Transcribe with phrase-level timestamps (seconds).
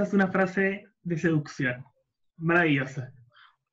[0.00, 1.84] Esa es una frase de seducción.
[2.38, 3.12] Maravillosa.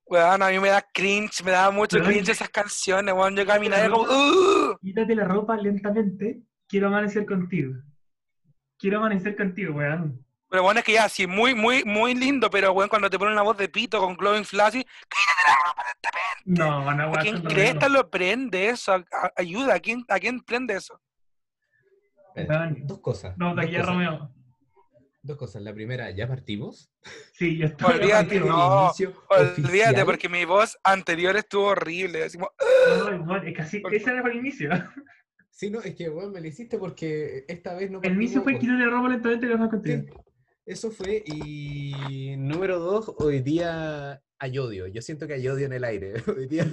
[0.04, 3.34] Weón, a mí me da cringe, me da mucho cringe esas canciones, weón.
[3.34, 4.76] Yo caminaba como, "Uh".
[4.78, 6.42] Quítate la ropa lentamente.
[6.68, 7.72] Quiero amanecer contigo.
[8.78, 10.22] Quiero amanecer contigo, weón.
[10.50, 13.32] Pero bueno, es que ya, sí, muy, muy, muy lindo, pero weón, cuando te ponen
[13.32, 14.86] una voz de pito con glowing flash, y,
[16.44, 17.22] No, no, ¿a weón.
[17.22, 18.92] quién son cresta lo prende eso?
[18.92, 21.00] A- a- ayuda, ¿a quién, ¿a quién prende eso?
[22.36, 22.86] Weón.
[22.86, 23.34] Dos cosas.
[23.38, 24.34] No, taquilla cosas Romeo.
[25.22, 25.62] Dos cosas.
[25.62, 26.90] La primera, ¿ya partimos?
[27.32, 28.90] Sí, yo estoy Olvídate, no.
[29.28, 32.26] Olvídate, porque mi voz anterior estuvo horrible.
[32.32, 32.50] Como,
[33.06, 34.70] Ay, weón, es que así, ese era el inicio.
[35.50, 38.58] Sí, no, es que, bueno, me lo hiciste porque esta vez no El inicio fue
[38.58, 40.02] quítate la ropa lentamente y lo contigo.
[40.04, 40.30] Sí,
[40.66, 41.24] eso fue.
[41.26, 44.86] Y número dos, hoy día hay odio.
[44.86, 46.14] Yo siento que hay odio en el aire.
[46.36, 46.64] Hoy día,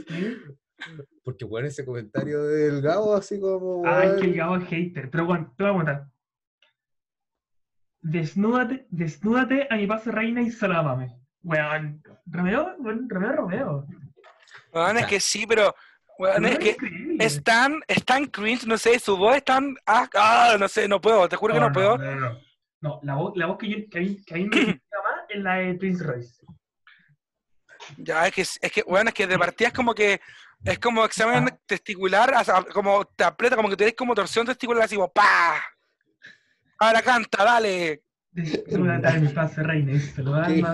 [1.24, 3.84] porque bueno, ese comentario del Gabo, así como.
[3.88, 5.10] Ay, weón, que el Gabo es hater.
[5.10, 6.08] Pero bueno, te voy a contar.
[8.08, 11.18] Desnúdate, desnúdate a mi paso reina y solo amame.
[11.42, 13.88] Weón, Romeo, weón, Romeo, Romeo.
[14.72, 15.74] weón, es que sí, pero,
[16.20, 16.78] weón, es que
[17.20, 20.88] es tan, es tan cringe, no sé, su voz es tan, ah, ah, no sé,
[20.88, 21.98] no puedo, te juro que no, puedo.
[21.98, 22.40] No, no, no.
[22.82, 24.98] No, la voz, la voz que, yo, que, a mí, que a mí me gusta
[25.04, 26.46] más es la de Prince Royce.
[27.98, 30.22] Ya, es que, es que, bueno, es que de partida es como que,
[30.64, 31.58] es como examen Ah.
[31.66, 32.32] testicular,
[32.72, 35.56] como te aprieta, como que tenés como torsión testicular, así como, ¡pa!
[36.80, 38.02] Ahora canta, dale.
[38.32, 39.62] Desnúdate a mi paso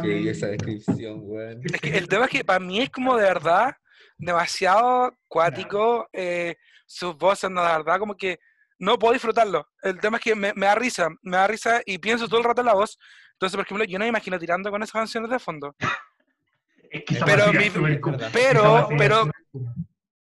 [0.03, 1.61] Qué esa descripción, weón.
[1.63, 3.75] Es que el tema es que para mí es como de verdad
[4.17, 6.55] demasiado cuático, eh,
[6.85, 8.39] sus voces, no, de verdad, como que
[8.79, 9.67] no puedo disfrutarlo.
[9.83, 12.45] El tema es que me, me da risa, me da risa y pienso todo el
[12.45, 12.97] rato en la voz.
[13.33, 15.75] Entonces, por ejemplo, yo no me imagino tirando con esas canciones de fondo.
[16.89, 17.69] Es que Pero mi-
[18.33, 19.29] pero- pero-.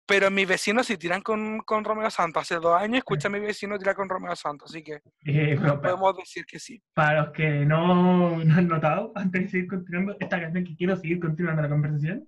[0.09, 2.41] Pero mis vecinos sí tiran con, con Romeo Santos.
[2.43, 4.95] Hace dos años escuché a mi vecino tirar con Romeo Santos, así que
[5.27, 6.83] Eh, pero pa- podemos decir que sí.
[6.95, 10.97] para los que no, no han notado, antes de seguir continuando esta canción que quiero
[10.97, 12.27] seguir continuando la conversación,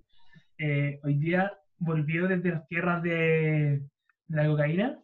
[0.59, 3.81] eh, hoy día volvió desde las tierras de,
[4.27, 4.99] de la cocaína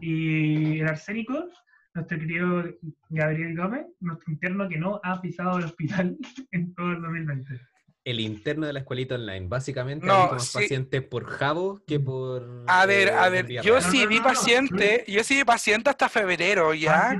[0.00, 1.48] y el arsénico,
[1.94, 2.64] nuestro querido
[3.10, 6.16] Gabriel Gómez, nuestro interno que no ha pisado el hospital
[6.50, 7.60] en todo el 2020.
[8.04, 9.46] El interno de la escuelita online.
[9.46, 10.58] Básicamente, No, hay más sí.
[10.58, 12.64] pacientes por Jabo que por.
[12.66, 15.88] A ver, eh, a ver, yo No, sí no, vi paciente, yo sí vi paciente
[15.88, 17.14] hasta febrero, Ah, ¿ya?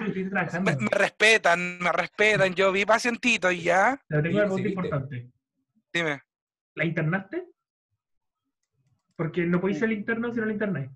[0.60, 4.02] Me, me respetan, me respetan, yo vi pacientitos, ¿ya?
[4.08, 5.30] Pero tengo pregunta sí, importante.
[5.92, 6.22] Dime.
[6.74, 7.44] ¿La internaste?
[9.14, 10.90] Porque no podéis ser el interno si no la internáis.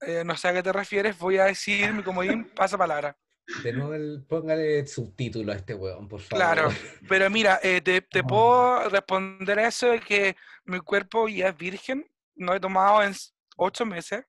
[0.00, 3.16] Eh, no sé a qué te refieres, voy a decir mi comodín, pasa palabra.
[3.62, 6.44] De nuevo, el- póngale subtítulo a este weón, por favor.
[6.44, 6.68] Claro,
[7.08, 8.26] pero mira, eh, te, te Oh.
[8.26, 12.04] puedo responder a eso de que mi cuerpo ya es virgen,
[12.36, 13.12] no he tomado en
[13.56, 14.24] ocho meses,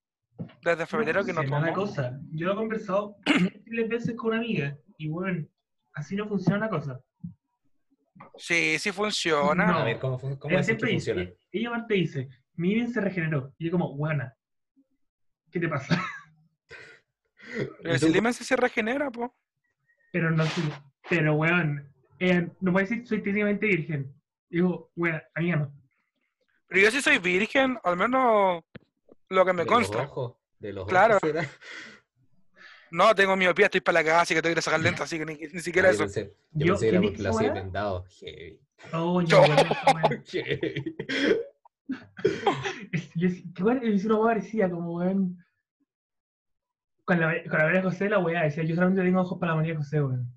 [0.61, 1.73] desde febrero que no sé, Una tomo.
[1.73, 5.47] cosa, yo lo he conversado múltiples veces con una amiga y bueno,
[5.93, 6.99] así no funciona la cosa.
[8.37, 9.65] Sí, sí funciona.
[9.65, 9.77] No.
[9.79, 11.31] A ver, ¿cómo, cómo Ella es que siempre dice, funciona?
[11.51, 13.53] ella aparte dice, mi bien se regeneró.
[13.57, 14.35] Y yo como, buena,
[15.51, 16.01] ¿qué te pasa?
[17.83, 19.35] El Slimen se regenera, po.
[20.11, 20.61] Pero no sé,
[21.09, 24.13] pero weón, ella no puede decir soy técnicamente virgen.
[24.49, 25.73] Digo, weón, amiga no.
[26.67, 28.63] Pero yo sí soy virgen, al menos
[29.29, 29.97] lo que me De consta.
[29.99, 31.17] Los ojos, de los Claro.
[31.17, 31.49] ojos será.
[32.91, 35.25] No, tengo miopía, estoy para la cagada, así que tengo que sacar lentes, así que
[35.25, 36.03] ni, ni siquiera Ah, yo eso.
[36.05, 37.53] pensé, yo Yo- pensé que era ¿quién porque la weá?
[37.53, 38.05] vendado.
[38.19, 38.59] Heavy.
[38.93, 39.43] Oh, Yo.
[39.45, 39.55] yo.
[40.31, 40.95] Heavy.
[43.15, 45.37] Yo- que weón, es una weá parecida, como weón.
[47.05, 49.57] Con la, con la María José, la weá decía, yo solamente tengo ojos para la
[49.57, 50.27] María José, weón.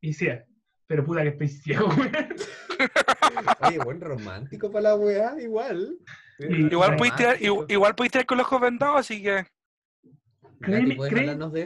[0.00, 0.44] Y decía,
[0.86, 2.12] pero puta que estoy ciego, weón.
[3.68, 5.96] Oye, buen romántico para la weá, igual.
[6.38, 9.44] Y- Igual tirar, igual, igual tirar con los ojos vendados, así que.
[10.60, 10.94] Créeme,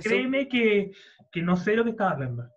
[0.09, 0.93] créeme que,
[1.31, 2.49] que no sé lo que estaba hablando.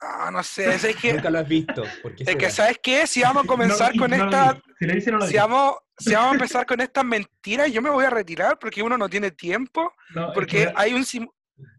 [0.00, 1.82] Ah, no sé, es que, Nunca lo has visto.
[2.02, 2.50] ¿Por qué es que?
[2.50, 3.06] ¿sabes qué?
[3.06, 4.60] Si vamos a comenzar No con no esta.
[4.78, 7.82] Si lo dice, no lo Si vamos, si vamos a empezar con estas mentiras, yo
[7.82, 9.92] me voy a retirar porque uno no tiene tiempo.
[10.14, 11.04] No, es Porque que- hay un.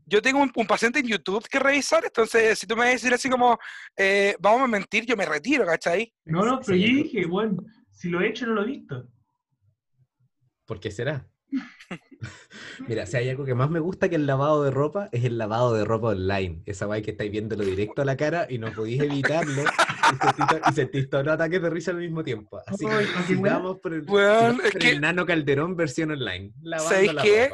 [0.06, 2.92] Yo tengo un, un paciente en YouTube que revisar, entonces si tú me vas a
[2.94, 3.57] decir así como,
[3.95, 6.12] eh, vamos a mentir, yo me retiro, ¿cachai?
[6.25, 6.81] no, no, pero Sí.
[6.98, 9.07] yo dije, bueno, si lo he hecho, no lo he visto.
[10.65, 11.25] ¿Por qué será?
[12.88, 15.38] Mira, si hay algo que más me gusta que el lavado de ropa, es el
[15.38, 16.62] lavado de ropa online.
[16.66, 19.63] Esa guay que estáis viéndolo directo a la cara y no podéis evitarlo
[20.69, 22.62] y sentís, todos los ataques de risa al mismo tiempo.
[22.66, 25.75] Así que ¿a qué sigamos por el, Weón, sigamos es por que- el Nano Calderón
[25.75, 26.54] versión online.
[26.78, 27.50] ¿Sabéis qué?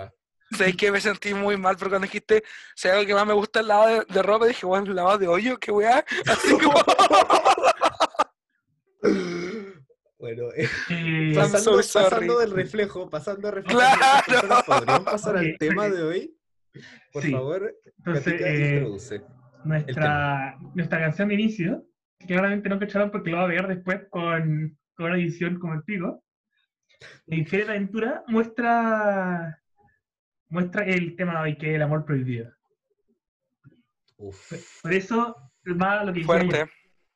[0.56, 2.44] Sabes que me sentí muy mal, pero cuando dijiste,
[2.76, 4.96] si hay algo que más me gusta el lavado de, de ropa, dije, bueno, el
[4.96, 6.06] lavado de hoyo, qué weá.
[6.28, 6.74] Así como,
[10.26, 12.10] Bueno, eh, pasando, so sorry.
[12.10, 13.80] pasando del reflejo, pasando a reflejo.
[13.80, 14.64] Claro.
[14.66, 16.38] ¿Podrían pasar al tema de hoy?
[17.14, 17.32] Por Sí.
[17.32, 19.22] favor, entonces, eh, introduce.
[19.64, 21.86] nuestra, nuestra canción de inicio,
[22.18, 25.76] que claramente no cacharon porque lo va a ver después con, con una edición como
[25.76, 26.24] el pico.
[27.28, 29.62] La Infiel Aventura muestra,
[30.50, 32.52] muestra el tema de hoy, que es el amor prohibido.
[34.18, 34.82] Uf.
[34.82, 35.36] Por eso
[35.80, 36.56] va lo que Fuerte.
[36.56, 36.70] ayer,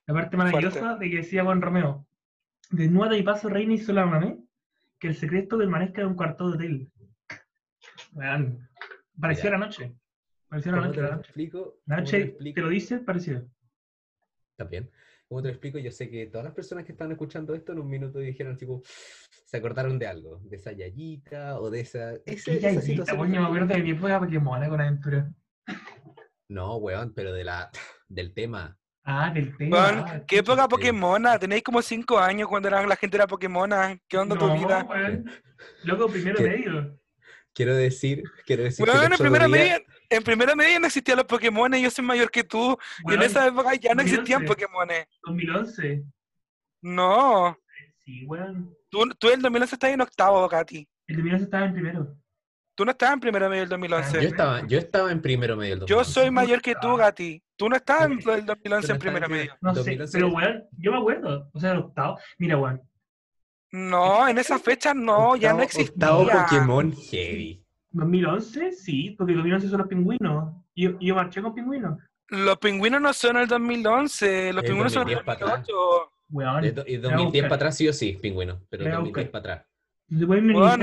[0.06, 2.06] la parte maravillosa de que decía Juan Romeo.
[2.70, 4.44] Desnuda y paso reina y sola amame,
[5.00, 6.92] que el secreto permanezca en un cuarto de hotel.
[8.14, 8.70] Weón,
[9.20, 9.52] pareció Ya.
[9.52, 9.96] la noche.
[10.48, 11.28] Pareció la ¿Cómo noche, te la lo noche.
[11.30, 11.60] explico?
[11.64, 12.56] ¿Cómo te noche, explico?
[12.56, 13.50] te lo dice, pareció.
[14.56, 14.90] También.
[15.28, 15.78] ¿Cómo te lo explico?
[15.78, 18.82] Yo sé que todas las personas que están escuchando esto en un minuto dijeron, tipo,
[19.46, 22.14] se acordaron de algo, de esa yayita o de esa.
[22.26, 23.32] ese- ¿Qué esa yayita, weón?
[23.34, 25.32] Yo me acuerdo de mi época porque mola con aventura.
[26.50, 27.70] No, weón, pero de la,
[28.08, 28.76] del tema.
[29.12, 29.88] Ah, del tema.
[29.90, 30.68] Ah, ¿Qué época.
[30.68, 31.40] Pokémona?
[31.40, 33.98] Tenéis como 5 años cuando era- la gente era Pokémona.
[34.08, 34.88] ¿Qué onda tu vida?
[35.84, 36.44] Loco, primero ¿Qué?
[36.44, 37.00] medio.
[37.54, 40.86] Quiero decir, quiero decir que Weón, el en primera, día- media, en primera media no
[40.86, 42.78] existían los Pokémon, yo soy mayor que tú.
[43.08, 44.48] y en esa época ya no existían 2011.
[44.48, 44.88] Pokémon.
[45.24, 46.04] 2011.
[46.82, 47.58] No.
[48.06, 48.76] Sí, weón.
[48.90, 50.88] Tú, tú en el 2011 estás en octavo, Katy.
[51.08, 52.16] El 2011 estaba en primero.
[52.80, 54.26] Tú no estabas en primero medio del Yo 2011.
[54.26, 56.12] estaba, yo estaba en primero medio del Yo 2011.
[56.14, 57.44] soy mayor que tú, Gati.
[57.58, 59.58] Tú no estabas en el 2011 no en primero medio.
[59.60, 60.08] No 2011.
[60.10, 61.50] sé, pero weón, yo me acuerdo.
[61.52, 62.18] O sea, el octavo.
[62.38, 62.82] Mira, weón.
[63.74, 65.92] No, en esa fecha no, ya no Octavo- existía.
[66.16, 67.66] Octavo Pokémon Heavy.
[67.92, 70.54] 2011, sí, porque 2011 son los pingüinos.
[70.74, 71.98] Yo, yo marché con pingüinos.
[72.30, 75.68] Los pingüinos no son el 2011, los El pingüinos son el 2010 para atrás.
[75.68, 76.12] 2008.
[76.30, 76.62] Weón.
[76.62, 77.50] De do- y voy a 2010 buscar.
[77.50, 78.62] para atrás sí o sí, pingüino.
[78.70, 79.32] Pero Voy a 2010 buscar.
[79.44, 79.68] para atrás.
[80.18, 80.80] Se pueden venir Weón.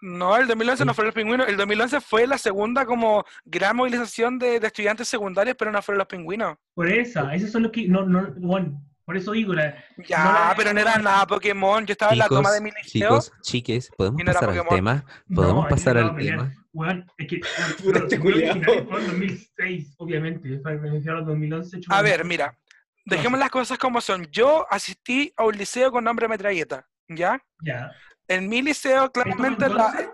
[0.00, 4.38] No, el 2011 no fue los pingüinos, el 2011 fue la segunda como gran movilización
[4.38, 6.56] de, de estudiantes secundarios, pero no fueron los pingüinos.
[6.74, 7.86] Por esa, esos son los que.
[7.88, 8.78] No, no, weón.
[9.04, 9.74] Por eso digo, la,
[10.08, 12.70] Ya, No la- pero no era nada Pokémon, yo estaba en la toma de mi
[12.70, 13.08] liceo.
[13.20, 15.04] chicos, chiques, ¿podemos no pasar al tema?
[15.34, 16.54] ¿Podemos pasar no al tema?
[16.72, 17.40] Weón, es que.
[17.84, 20.56] Los este originales fueron 2006, obviamente.
[20.60, 21.80] Para beneficiar a los 2011.
[21.88, 22.56] A ver, mira,
[23.04, 24.28] dejemos las cosas como son.
[24.30, 27.42] Yo asistí a un liceo con nombre Metralleta, ¿ya?
[27.60, 27.90] Ya.
[28.34, 30.12] En mi liceo, claramente ¿Esto la...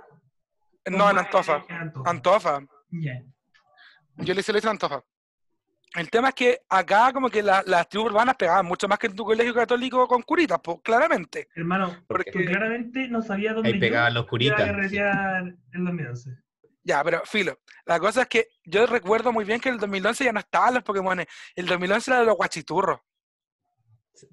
[0.90, 1.64] No, en Antofa.
[1.68, 1.76] En
[2.06, 2.60] Antofa.
[4.16, 5.02] Yo le hice lo hice en Antofa.
[5.94, 9.06] El tema es que acá como que la- las tribus urbanas pegaban mucho más que
[9.06, 11.48] en tu colegio católico con curitas, pues claramente.
[11.54, 14.56] Hermano, Porque- porque claramente no sabía dónde Ahí pegaban los iba a curitas.
[14.58, 16.30] carretear en 2011.
[16.84, 17.58] Ya, pero filo.
[17.86, 20.82] La cosa es que yo recuerdo muy bien que el 2011 ya no estaban los
[20.82, 21.20] Pokémon.
[21.54, 23.00] El 2011 era de los guachiturros.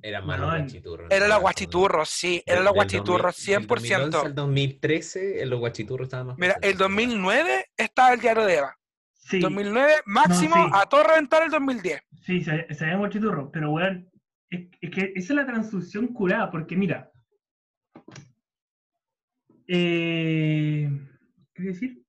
[0.02, 0.62] Era más los Weón.
[0.62, 1.08] guachiturros.
[1.12, 1.42] Era no, los no.
[1.42, 2.44] guachiturros, sí.
[2.46, 4.26] Era los guachiturros, 2000 del 2011 100%.
[4.26, 6.80] al 2013, en los guachiturros estaban más Mira, el presentes.
[6.80, 8.78] 2009 estaba el diario de Eva.
[9.14, 10.72] Sí, 2009 máximo sí.
[10.74, 12.02] a todo reventar el 2010.
[12.22, 14.10] sí, se, se había mochiturro, pero weón,
[14.52, 17.12] es, es que esa es la transfusión curada, porque mira.
[19.68, 20.90] Eh,
[21.54, 22.02] ¿Qué decir?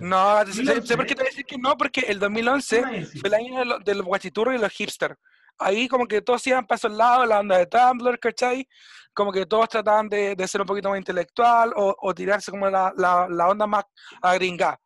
[0.00, 0.86] No, sé, 2011.
[0.88, 3.20] sé por qué te voy a decir que no, porque el 2011 ¿Qué me decís?
[3.20, 5.14] fue el año de los guachiturros y los hipsters.
[5.58, 8.68] Ahí como que todos iban para esos lados, la onda de Tumblr, ¿cachai?
[9.12, 12.68] Como que todos trataban de, de ser un poquito más intelectual o, o tirarse como
[12.70, 13.84] la, la, la onda más
[14.22, 14.80] agringada.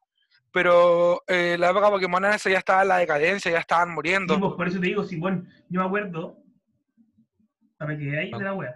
[0.51, 4.35] Pero eh, la época Pokémon esa ya estaba en la decadencia, ya estaban muriendo.
[4.35, 6.37] Sí, pues, por eso te digo, sí, bueno, yo me acuerdo.
[7.79, 8.73] Para que ahí de la wea.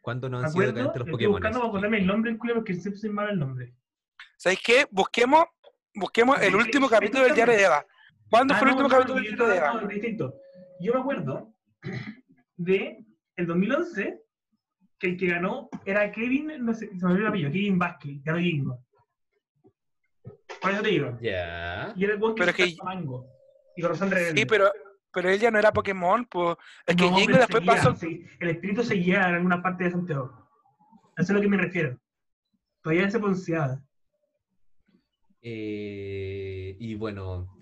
[0.00, 1.32] ¿Cuándo no han sido decadentes los estoy Pokémon?
[1.32, 3.74] buscando para ponerme el nombre en culo porque siempre soy malo el nombre.
[4.36, 4.86] ¿Sabéis qué?
[4.90, 5.44] Busquemos,
[5.94, 7.84] busquemos el último capítulo del diario de Eva.
[8.30, 9.80] ¿Cuándo Ah, fue el no, último no, capítulo yo del diario de Eva?
[9.80, 10.34] no, distinto.
[10.80, 11.52] Yo me acuerdo
[12.56, 13.04] de
[13.36, 14.20] el 2011
[14.98, 18.22] que el que ganó era Kevin, no sé, se me olvidó el apellido, Kevin Vázquez,
[18.24, 18.84] ganó Jingo.
[20.60, 21.18] Por eso te digo.
[21.20, 21.92] Ya.
[21.96, 23.26] Y era el Pero es que- de Mango.
[23.76, 24.40] Y Corazón Rebelde.
[24.40, 24.72] Sí, pero,
[25.12, 26.56] pero él ya no era Pokémon, pues.
[26.86, 27.94] Es que No, Jingo pero después seguía, pasó.
[27.94, 30.32] sí, el espíritu seguía en alguna parte de Santiago.
[31.16, 31.98] A Eso es a lo que me refiero.
[32.82, 33.82] Todavía se pronunciaba.
[35.42, 37.54] Eh, y bueno,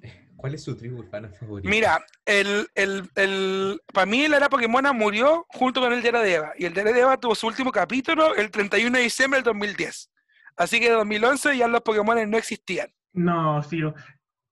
[0.45, 1.71] ¿cuál es su tribu urbana favorita?
[1.71, 6.35] Mira, el, el, el, para mí la era Pokémon murió junto con el Diario de
[6.35, 6.53] Eva.
[6.59, 10.11] Y el Diario de Eva tuvo su último capítulo el 31 de diciembre del 2010.
[10.57, 12.93] Así que en 2011 ya los Pokémon no existían.
[13.15, 13.81] No, sí.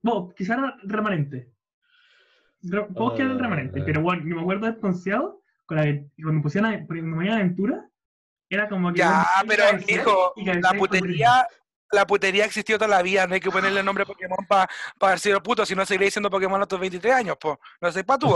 [0.01, 1.53] Bueno, quizás remanente.
[2.63, 3.43] Re- Todos quedan Ah.
[3.43, 5.85] remanente, pero bueno, yo me acuerdo de Ponceado, con la,
[6.23, 7.87] cuando pusieron a- cuando me ponían aventura,
[8.49, 9.01] era como que.
[9.01, 11.47] Ya, pero hijo, la putería,
[11.93, 13.27] la putería existió toda la vida.
[13.27, 14.69] No hay que ponerle nombre Pokémon para
[14.99, 17.57] pa ser puto, si no seguiría diciendo Pokémon a tus 23 años, pues.
[17.81, 18.29] No sé, pa' tú.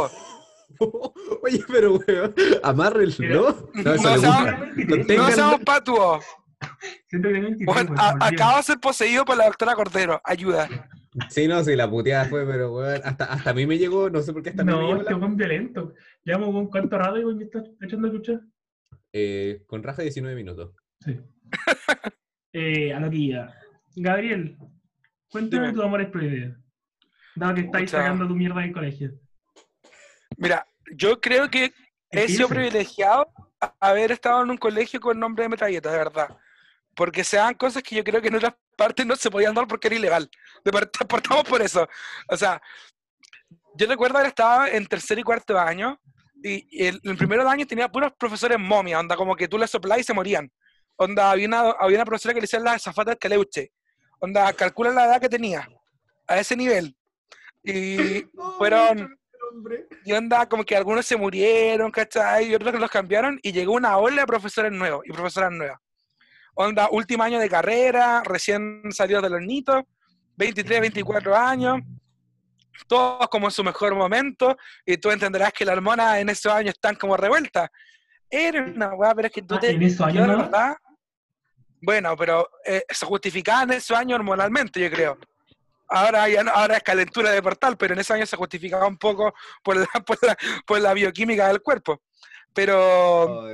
[1.43, 3.57] Oye, pero weón, amárrenlo.
[3.75, 6.25] No, no No tengan- No seamos patuos.
[7.09, 8.43] que tengo 23, Bueno, pues, a- se me olvidó.
[8.45, 10.21] acabo de ser poseído por la doctora Cordero.
[10.25, 10.69] Ayuda.
[11.31, 14.21] Sí, no, sí, la puteada fue, pero weón, hasta, hasta a mí me llegó, no
[14.21, 15.95] sé por qué hasta a mí me No, llegó este la- buen violento.
[16.25, 18.41] Llevamos un cuarto rato y me está echando a luchar.
[19.15, 20.73] Eh, con raja 19 minutos.
[21.01, 21.19] Sí.
[22.53, 23.55] eh, a lo que iba.
[23.97, 24.57] Gabriel,
[25.31, 25.75] cuéntame Dime.
[25.75, 26.57] tu amor es prohibido.
[27.35, 29.11] dado que estáis sacando tu mierda del colegio.
[30.37, 31.73] Mira, yo creo que
[32.11, 33.26] he sido privilegiado
[33.81, 36.37] haber estado en un colegio con nombre de metralleta, de verdad.
[36.95, 39.67] Porque se dan cosas que yo creo que en otras partes no se podían dar
[39.67, 40.31] porque era ilegal.
[41.09, 41.88] Partamos por eso.
[42.29, 42.61] O sea,
[43.75, 46.00] yo recuerdo haber estado en tercer y cuarto año
[46.43, 49.59] y y el, el primero de año tenía puros profesores momia, onda como que tú
[49.59, 50.50] les soplabas y se morían.
[50.97, 53.73] Onda, había una, había una profesora que le decían la zafata del caleuche.
[54.19, 55.69] Onda, calcula la edad que tenía.
[56.26, 56.97] A ese nivel.
[57.62, 58.25] Y
[58.59, 59.19] fueron...
[60.05, 62.47] Y onda, como que algunos se murieron, ¿cachai?
[62.50, 65.79] Y otros que los cambiaron y llegó una ola de profesores nuevos y profesoras nuevas.
[66.55, 69.87] Onda, último año de carrera, recién salidos del hornito,
[70.37, 71.81] 23, 24 años,
[72.87, 76.75] todos como en su mejor momento, y tú entenderás que las hormonas en esos años
[76.75, 77.71] están como revueltas.
[78.29, 79.71] Era una weá, pero es que tú Ah, te...
[79.71, 80.38] ¿En esos años de no?
[80.38, 80.76] verdad,
[81.80, 85.18] bueno, pero eh, se justificaba en esos años hormonalmente, yo creo.
[85.88, 88.97] Ahora, ya no- ahora es calentura de portal, pero en esos años se justificaba un
[88.97, 92.02] poco por la, por la, por la bioquímica del cuerpo.
[92.52, 93.49] Pero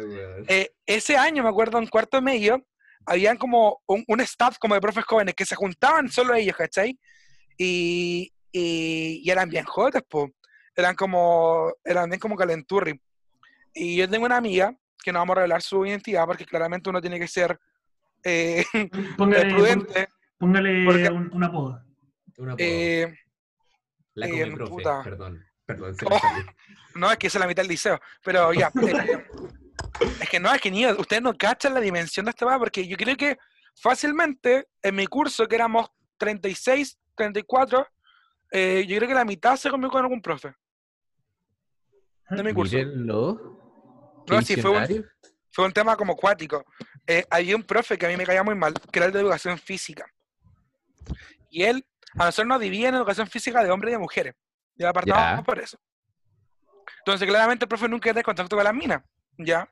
[0.49, 2.65] eh, ese año, me acuerdo, en cuarto medio,
[3.05, 6.99] habían como un, un staff como de profes jóvenes que se juntaban solo ellos, ¿cachai?
[7.59, 10.31] Y, y, y eran bien jotes, po.
[10.75, 12.99] Eran como, eran bien como calenturri.
[13.75, 17.01] Y yo tengo una amiga, que no vamos a revelar su identidad, porque claramente uno
[17.01, 17.59] tiene que ser
[18.25, 18.65] eh,
[19.17, 20.09] Póngale, prudente.
[20.39, 21.83] póngale Porque- un, un apodo.
[22.39, 23.15] Una eh,
[24.15, 25.03] la eh, come profe, puta.
[25.03, 25.45] perdón.
[25.67, 26.19] Perdón, se Oh.
[26.95, 27.99] No, es que esa es la mitad del liceo.
[28.23, 28.71] Pero ya.
[28.83, 29.25] eh,
[30.21, 32.87] es que no, es que ni ustedes no cachan la dimensión de esta weá, porque
[32.87, 33.39] yo creo que
[33.75, 35.89] fácilmente en mi curso, que éramos
[36.19, 37.87] 36, 34,
[38.51, 40.55] eh, yo creo que la mitad se comió con algún profe.
[42.31, 42.77] De mi curso.
[42.77, 44.25] Mírenlo.
[44.29, 45.07] No, sí, fue un-.
[45.53, 46.65] Fue un tema como cuático.
[47.07, 49.21] Eh, había un profe que a mí me caía muy mal, que era el de
[49.21, 50.07] educación física.
[51.51, 54.35] Y él, a nosotros nos divide en educación física de hombres y de mujeres.
[54.77, 55.43] Y apartamos Ya.
[55.45, 55.79] por eso.
[56.99, 59.03] Entonces, claramente el profe nunca tenía contacto con las minas,
[59.39, 59.69] ¿ya?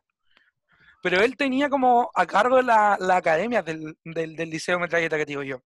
[1.03, 5.25] Pero él tenía como a cargo la, la academia del, del, del liceo metralleta que
[5.25, 5.63] digo yo.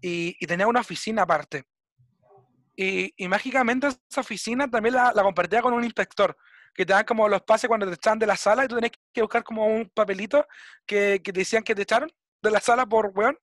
[0.00, 1.64] Y, y tenía una oficina aparte.
[2.76, 6.36] Y, y mágicamente esa oficina también la, la compartía con un inspector,
[6.74, 8.92] que te dan como los pases cuando te echan de la sala y tú tenés
[9.12, 10.46] que buscar como un papelito
[10.86, 12.10] que, que te decían que te echaron
[12.42, 13.38] de la sala por weón.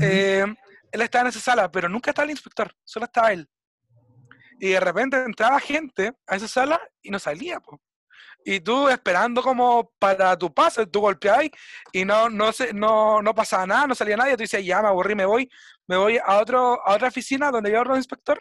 [0.00, 0.44] Eh,
[0.92, 3.48] él estaba en esa sala, pero nunca estaba el inspector, solo estaba él.
[4.58, 7.80] Y de repente entraba gente a esa sala y no salía, po.
[8.48, 11.46] Y tú esperando como para tu pase, tú golpeabas
[11.92, 14.36] y no, no, se, no, no pasaba nada, no salía nadie.
[14.36, 15.50] Tú dices, ya me aburrí, me voy,
[15.88, 18.38] me voy a, otro, a otra oficina donde había otro inspector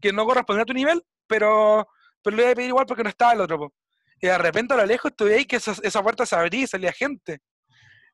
[0.00, 1.88] que no correspondía a tu nivel, pero,
[2.22, 3.58] pero le iba a pedir igual porque no estaba el otro.
[3.58, 3.74] po.
[4.20, 6.66] Y de repente a lo lejos tú veías que esa, esa puerta se abría y
[6.66, 7.38] salía gente.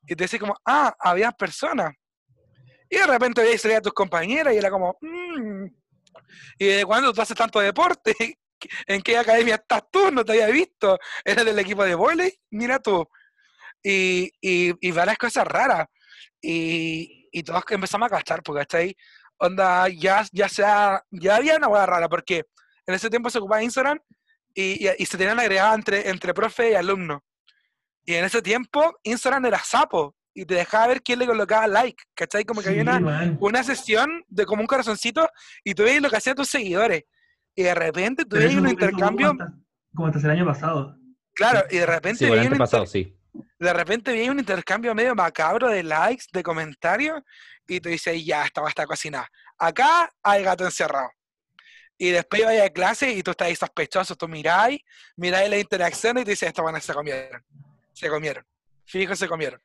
[0.03, 1.93] Y te decía como, ah, había personas.
[2.89, 5.65] Y de repente veías salir a tus compañeras y era como, "Mm".
[6.57, 8.13] ¿y de cuándo tú haces tanto deporte?
[8.87, 10.09] ¿En qué academia estás tú?
[10.11, 10.97] No te había visto.
[11.23, 12.33] ¿Eres del equipo de volei?
[12.51, 13.05] Mira tú.
[13.83, 15.87] Y, y, y varias cosas raras.
[16.41, 18.95] Y, y todos empezamos a cachar, porque ¿cachai?
[19.39, 22.45] Onda, ya, ya, sea, ya había una hueá rara, porque
[22.87, 23.99] en ese tiempo se ocupaba Instagram
[24.53, 27.23] y, y, y se tenían agregadas entre, entre profe y alumno.
[28.05, 32.01] Y en ese tiempo Instagram era sapo y te dejaba ver quién le colocaba like,
[32.15, 32.45] ¿cachai?
[32.45, 35.27] Como que había una, una sesión de como un corazoncito
[35.63, 37.03] y tú veías lo que hacían tus seguidores.
[37.55, 39.51] Y de repente tú veías un intercambio, hasta-
[39.95, 40.95] Como hasta el año pasado.
[41.33, 43.17] claro, y de repente Sí, el antepasado, inter- sí.
[43.59, 47.19] de repente veías un intercambio medio macabro de likes, de comentarios,
[47.67, 49.27] y tú dices, ya, esta va a estar cocinada.
[49.57, 51.09] Acá hay gato encerrado.
[51.97, 54.81] Y después ibas a clase y tú estás ahí sospechoso, tú miráis,
[55.15, 57.43] miráis la interacción y te dices, estos van se comieron.
[57.93, 58.45] Se comieron.
[58.85, 59.61] Fijo, se comieron.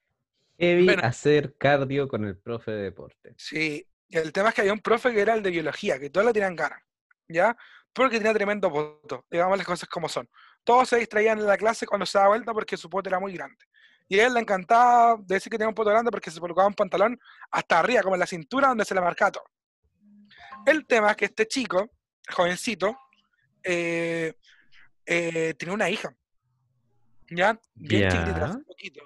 [0.58, 1.02] Bueno.
[1.02, 3.34] hacer cardio con el profe de deporte.
[3.36, 6.08] Sí, y el tema es que había un profe que era el de biología, que
[6.08, 6.80] todos le tenían ganas,
[7.28, 7.56] ¿ya?
[7.92, 10.28] Porque tenía tremendo voto, digamos las cosas como son.
[10.62, 13.32] Todos se distraían en la clase cuando se daba vuelta porque su poto era muy
[13.32, 13.64] grande.
[14.08, 16.74] Y a él le encantaba decir que tenía un poto grande porque se colocaba un
[16.74, 17.18] pantalón
[17.50, 19.44] hasta arriba, como en la cintura, donde se le marcaba todo.
[20.66, 21.90] El tema es que este chico,
[22.28, 22.96] jovencito,
[23.62, 24.34] eh,
[25.06, 26.14] eh, tenía una hija,
[27.30, 27.58] ¿ya?
[27.74, 29.00] Bien chiquitita, hace poquito.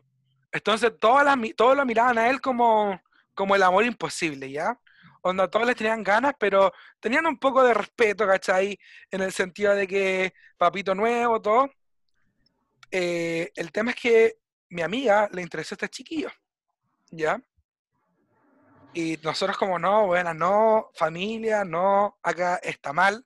[0.52, 3.00] Entonces todas las todos lo miraban a él como,
[3.34, 4.78] como el amor imposible, ¿ya?
[5.22, 8.78] Onda, todos les tenían ganas, pero tenían un poco de respeto, ¿cachai?
[9.10, 11.68] En el sentido de que papito nuevo, todo.
[12.90, 16.30] Eh, el tema es que mi amiga le interesó a este chiquillo,
[17.10, 17.40] ¿ya?
[18.96, 23.22] Y nosotros como no, bueno, no, familia, no, acá está mal.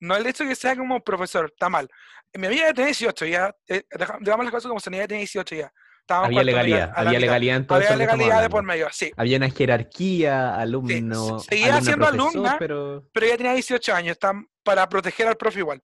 [0.00, 1.90] No el hecho de que sea como profesor, está mal.
[2.32, 3.82] Mi amiga ya tiene 18 ya, eh,
[4.20, 5.72] digamos las cosas como si ella tiene 18 ya.
[6.00, 7.20] Estábamos Había legalidad, había mitad.
[7.20, 9.12] legalidad en todo Había legalidad de por medio, sí.
[9.14, 11.38] Había una jerarquía, alumno.
[11.40, 13.06] Sí, seguía siendo profesor, alumna, pero.
[13.12, 15.82] Pero ella tenía 18 años, están para proteger al profe igual.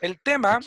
[0.00, 0.58] El tema,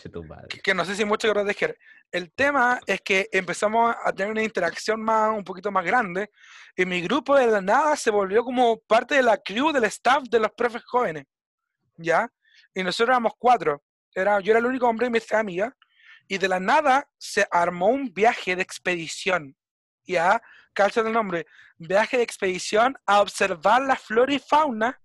[0.63, 1.77] que no sé si mucho que proteger,
[2.11, 6.29] el tema es que empezamos a tener una interacción más, un poquito más grande,
[6.75, 10.23] y mi grupo de la nada se volvió como parte de la crew del staff
[10.29, 11.25] de los profes jóvenes,
[11.97, 12.31] ¿ya?
[12.73, 13.83] Y nosotros éramos cuatro,
[14.13, 15.73] era, yo era el único hombre y mis tres amigas,
[16.27, 19.55] y de la nada se armó un viaje de expedición,
[20.05, 20.41] ¿ya?
[20.73, 21.45] Calza el nombre,
[21.77, 24.99] viaje de expedición a observar la flora y fauna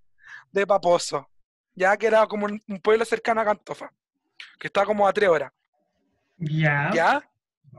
[0.51, 1.29] de Paposo,
[1.75, 3.91] ya que era como un, un pueblo cercano a Cantofa,
[4.59, 5.53] que está como a tres horas,
[6.41, 6.91] Ya.
[6.93, 7.31] ¿ya?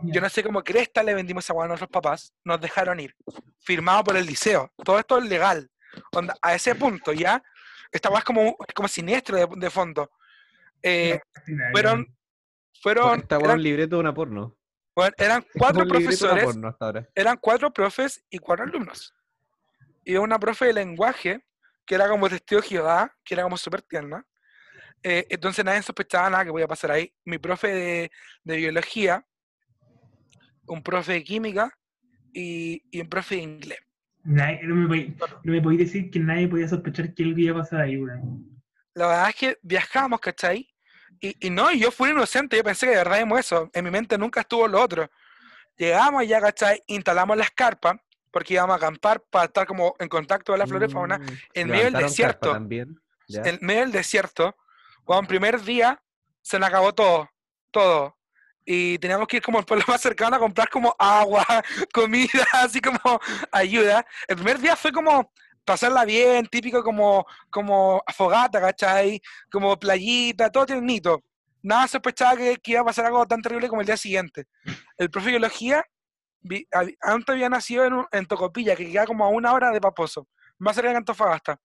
[0.04, 3.16] Yo no sé cómo cresta le vendimos esa hueá a nuestros papás, nos dejaron ir,
[3.60, 5.70] firmado por el liceo, todo esto es legal,
[6.14, 7.44] Onda, a ese punto, ¿ya?
[7.92, 10.10] Esta hueá es como, como siniestro de, de fondo.
[10.82, 11.20] Eh,
[11.72, 12.08] fueron,
[12.82, 14.58] fueron, Esta un libreto de una porno.
[14.96, 17.10] bueno, eran cuatro profesores porno hasta ahora.
[17.14, 19.14] eran cuatro profes y cuatro alumnos.
[20.04, 21.46] Y una profe de lenguaje,
[21.86, 24.26] que era como testigo de Jehová, que era como súper tierna.
[25.04, 27.12] Eh, entonces nadie sospechaba nada que podía pasar ahí.
[27.26, 28.12] Mi profe de,
[28.44, 29.26] de biología,
[30.68, 31.78] un profe de química
[32.34, 33.80] y, y un profe de inglés.
[34.24, 37.58] Nadie- no, me podí- no me podéis decir que nadie podía sospechar que algo iba
[37.60, 38.62] a pasar ahí, weón.
[38.94, 40.68] La verdad es que viajamos, ¿cachai?
[41.20, 43.70] Y, y no, y yo fui inocente, yo pensé que de verdad íbamos eso.
[43.74, 45.10] En mi mente nunca estuvo lo otro.
[45.78, 46.84] Llegamos ya, ¿cachai?
[46.88, 47.96] Instalamos las carpas,
[48.32, 51.18] porque íbamos a acampar para estar como en contacto con la flora y fauna.
[51.18, 51.22] Mm,
[51.54, 52.52] en medio del desierto.
[52.54, 53.00] También.
[53.50, 54.58] en medio del desierto,
[55.06, 56.02] cuando el primer día
[56.42, 57.30] se nos acabó todo,
[57.72, 58.16] todo.
[58.66, 61.46] Y teníamos que ir como al pueblo más cercano a comprar como agua,
[61.94, 63.00] comida, así como
[63.52, 64.06] ayuda.
[64.28, 65.32] El primer día fue como
[65.66, 69.22] pasarla bien, típico como, como fogata, ¿cachai?
[69.52, 71.24] Como playita, todo tiernito.
[71.64, 74.46] Nada sospechaba que, iba a pasar algo tan terrible como el día siguiente.
[74.98, 75.84] El profe de biología
[76.42, 76.68] vi-
[77.02, 80.28] antes había nacido en, un- en Tocopilla, que queda como a una hora de Paposo,
[80.58, 81.60] más cerca de Antofagasta.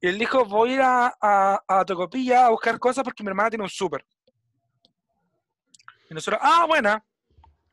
[0.00, 3.28] Y él dijo, voy a ir a, a, a Tocopilla a buscar cosas porque mi
[3.28, 4.04] hermana tiene un súper.
[6.08, 7.04] Y nosotros, ah, buena.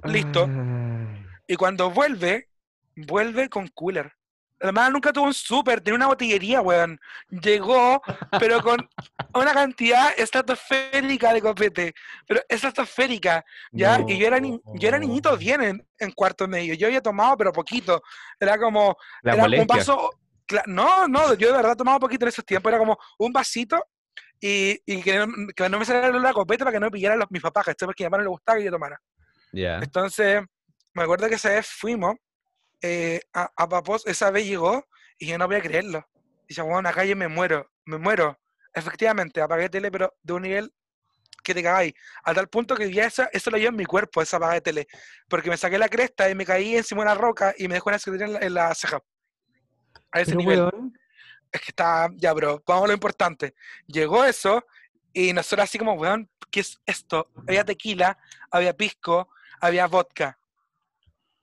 [0.03, 0.43] listo.
[0.43, 2.49] Ay, Y cuando vuelve,
[2.95, 4.11] vuelve con cooler.
[4.59, 6.99] La hermana nunca tuvo un súper, tenía una botillería, weón.
[7.29, 8.01] Llegó,
[8.39, 8.89] pero con
[9.33, 11.93] una cantidad estratosférica de copete.
[12.27, 14.03] Pero estratosférica, ¿ya?
[14.07, 16.73] Y yo era, ni- yo era niñito bien en, en cuarto medio.
[16.73, 18.01] Yo había tomado, pero poquito.
[18.39, 20.09] Era como, La era un vaso.
[20.65, 22.69] No, no, yo de verdad tomaba poquito en esos tiempos.
[22.69, 23.83] Era como un vasito
[24.39, 26.88] y, y que, no, que no me saliera el olor a copete para que no
[26.88, 27.88] me pillaran los, mis papás, ¿cachai?
[27.88, 29.01] Porque a mi mamá no le gustaba que yo tomara.
[29.51, 29.77] Ya.
[29.77, 30.41] Entonces,
[30.93, 32.15] me acuerdo que esa vez fuimos
[32.81, 34.86] eh, a, a Papos, esa vez llegó
[35.17, 36.07] y yo no voy a creerlo.
[36.47, 38.39] Dice, bueno, acá yo me muero, me muero.
[38.73, 40.73] Efectivamente, apagué tele, pero de un nivel
[41.43, 41.93] que te cagáis.
[42.23, 44.88] A tal punto que ya eso lo llevo en mi cuerpo, esa apagada de tele.
[45.27, 47.89] Porque me saqué la cresta y me caí encima de una roca y me dejó
[47.89, 48.99] una en la, en la ceja.
[50.17, 50.60] A ese Pero, nivel.
[50.60, 50.99] weón,
[51.51, 53.56] Es que está, ya, bro, vamos a lo importante.
[53.88, 54.65] Llegó eso
[55.13, 57.30] y nosotros así como, weón, ¿qué es esto?
[57.47, 58.17] Había tequila,
[58.51, 59.30] había pisco,
[59.62, 60.38] había vodka.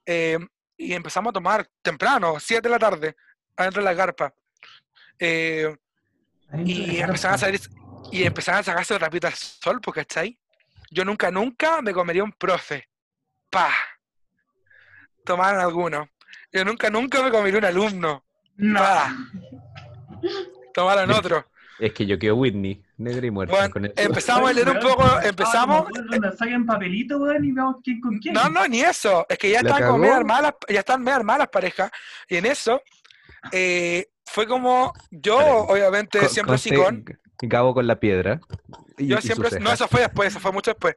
[0.07, 0.39] Eh,
[0.77, 3.17] y empezamos a tomar temprano, 7 de la tarde,
[3.57, 4.35] adentro de la carpa.
[5.19, 5.75] Eh,
[6.49, 7.61] de y empezaban a salir,
[8.11, 10.39] y empezaban a sacarse rapito al sol, porque ¿cachai?
[10.91, 12.89] Yo nunca, nunca me comería un profe.
[13.51, 13.71] Pa.
[15.25, 16.09] Tomaron algunos.
[16.53, 18.25] Yo nunca, nunca me comería un alumno.
[18.57, 18.79] No.
[18.81, 19.17] Pa.
[20.73, 21.47] Tomaron otro.
[21.79, 23.53] Es que yo quedo Whitney, negra y muerta.
[23.55, 25.85] Bueno, con empezamos a leer un poco, ah, empezamos...
[25.85, 28.35] como, weón, onda, Saquen papelito, weón, y veamos quién con quién.
[28.35, 29.27] No, no, ni eso.
[29.29, 31.90] Es que ya ¿La estaban como medio armadas, ya están medio armadas las parejas.
[32.29, 32.81] Y en eso,
[33.51, 37.05] eh, fue como, yo, obviamente, siempre conste sicón.
[37.43, 38.40] Gabo con la piedra.
[38.97, 40.95] y- Yo siempre, no, eso fue después, eso fue mucho después.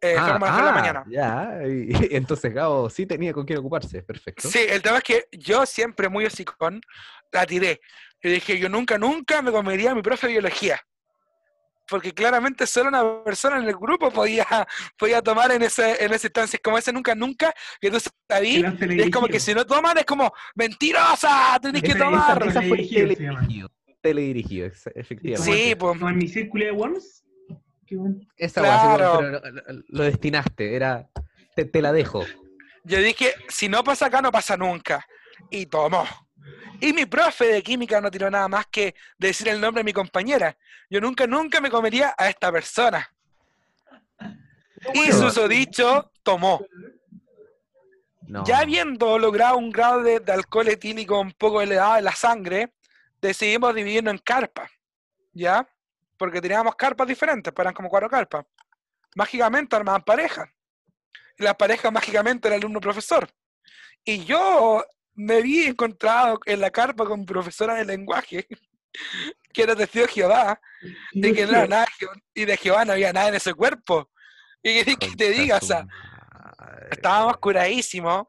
[0.00, 1.04] Eh, Ah, como a las tres de la ah, mañana.
[1.08, 4.48] Ya, y- entonces Gabo sí tenía con quién ocuparse, perfecto.
[4.48, 6.80] Sí, el tema es que yo siempre muy hocicón
[7.32, 7.80] la tiré.
[8.22, 10.80] Yo dije, yo nunca, nunca me comería a mi profe de biología.
[11.88, 14.46] Porque claramente solo una persona en el grupo podía,
[14.98, 16.56] podía tomar en, ese, en esa instancia.
[16.58, 18.74] Es como ese nunca, nunca, que tú sabías.
[18.80, 22.46] Y es como que si no toman, es como, mentirosa, tenés que tomar.
[22.46, 23.68] Esa fue Teledirigido
[24.00, 24.70] teledirigido.
[24.94, 25.52] Efectivamente.
[25.52, 26.00] Sí, pues.
[26.00, 27.24] En mi círculo de Worms.
[27.88, 28.16] Qué bueno.
[28.36, 29.18] Esa Claro.
[29.18, 31.08] pero lo, lo- lo destinaste, era.
[31.54, 32.24] Te, te la dejo.
[32.84, 35.06] Yo dije, si no pasa acá, no pasa nunca.
[35.50, 36.04] Y tomó.
[36.80, 39.92] Y mi profe de química no tiró nada más que decir el nombre de mi
[39.92, 40.56] compañera.
[40.88, 43.12] Yo nunca, nunca me comería a esta persona.
[44.94, 46.60] Y susodicho tomó.
[48.22, 48.44] No.
[48.44, 52.72] Ya habiendo logrado un grado de, de alcohol etílico un poco elevado en la sangre,
[53.20, 54.70] decidimos dividirnos en carpas.
[55.32, 55.66] ¿Ya?
[56.18, 58.44] Porque teníamos carpas diferentes, pues eran como cuatro carpas.
[59.14, 60.52] Mágicamente armaban pareja.
[61.38, 63.28] y la pareja mágicamente era alumno-profesor.
[64.04, 68.46] Y yo me vi encontrado en la carpa con profesora de lenguaje,
[69.52, 70.60] que era testigo de Jehová,
[71.12, 71.86] y que no era nada,
[72.34, 74.10] y de Jehová no había nada en ese cuerpo.
[74.62, 75.86] Y que, que te diga, o sea,
[76.90, 78.26] estábamos curadísimos.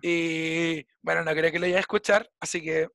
[0.00, 2.88] Y bueno, no creo que lo vaya a escuchar, así que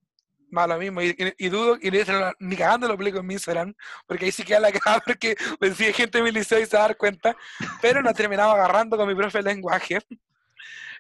[0.50, 1.02] más lo mismo.
[1.02, 2.00] Y, y- y dudo, y ni-
[2.40, 3.74] ni cagando lo publico en mi Instagram,
[4.06, 6.78] porque ahí sí queda la cagada, porque me sigue gente de mi liceo y se
[6.78, 7.36] va a dar cuenta.
[7.82, 10.00] Pero nos terminamos agarrando con mi profe de lenguaje.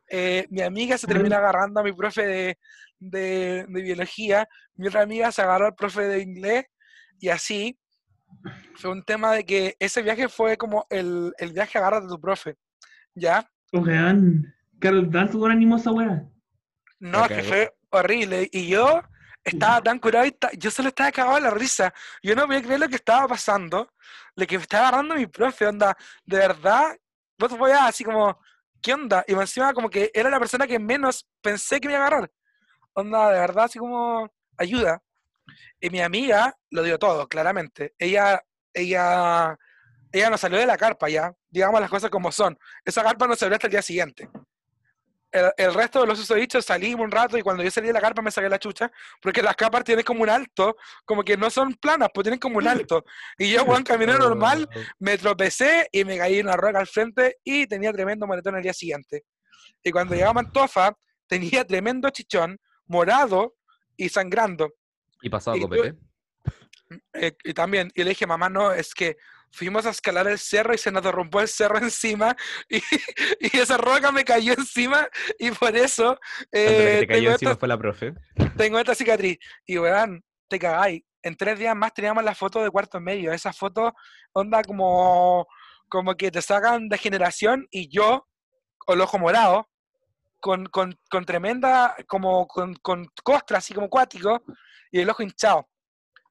[0.09, 2.57] Eh, mi amiga se termina agarrando a mi profe de,
[2.99, 6.65] de, de biología, mi otra amiga se agarró al profe de inglés,
[7.19, 7.77] y así
[8.75, 12.21] fue un tema de que ese viaje fue como el, el viaje agarra de tu
[12.21, 12.55] profe,
[13.15, 13.49] ¿ya?
[13.73, 14.45] Weón,
[14.79, 16.23] Carol Dance con animosa weá.
[16.99, 18.47] No, es que fue horrible.
[18.51, 19.01] Y yo
[19.49, 21.93] estaba tan curado y yo solo estaba cagado de la risa.
[22.21, 23.93] Yo no podía creer lo que estaba pasando,
[24.35, 26.97] lo que me estaba agarrando mi profe, onda, de verdad,
[27.37, 28.39] vos voy a así como,
[28.81, 29.23] ¿qué onda?
[29.27, 32.31] Y encima como que era la persona que menos pensé que me iba a agarrar.
[32.93, 35.01] Onda, de verdad, así como, ayuda.
[35.79, 37.93] Y mi amiga lo dio todo, claramente.
[37.97, 39.57] Ella, ella,
[40.11, 42.57] ella no salió de la carpa ya, digamos las cosas como son.
[42.83, 44.29] Esa carpa no salió hasta el día siguiente
[45.31, 48.01] el, el resto de los susodichos salimos un rato y cuando yo salí de la
[48.01, 51.49] carpa me saqué la chucha, porque las capas tienen como un alto, como que no
[51.49, 53.03] son planas, pues tienen como un alto.
[53.37, 54.67] Y yo, Juan, caminé normal,
[54.99, 58.63] me tropecé y me caí en una roca al frente y tenía tremendo moretón el
[58.63, 59.23] día siguiente.
[59.83, 60.93] Y cuando llegamos a Antofa,
[61.27, 63.55] tenía tremendo chichón, morado
[63.95, 64.73] y sangrando.
[65.21, 65.97] Y pasado Y a tú- copete.
[67.13, 69.17] Eh, y también, y le dije, mamá, no, es que
[69.57, 72.35] fuimos a escalar el cerro y se nos derrumbó el cerro encima
[72.69, 72.77] y,
[73.39, 75.07] y esa roca me cayó encima
[75.39, 76.17] y por eso
[76.51, 78.13] eh, te cayó encima esta, fue la profe.
[78.55, 79.39] tengo esta cicatriz.
[79.65, 81.01] Y weón, te cagáis.
[81.23, 83.33] En tres días más teníamos la foto de cuarto medio.
[83.33, 83.93] Esa foto,
[84.33, 85.47] onda como,
[85.89, 88.27] como que te sacan de generación y yo,
[88.87, 89.67] el ojo morado,
[90.39, 94.43] con, con, con tremenda, como con, con costra, así como cuático,
[94.91, 95.67] y el ojo hinchado.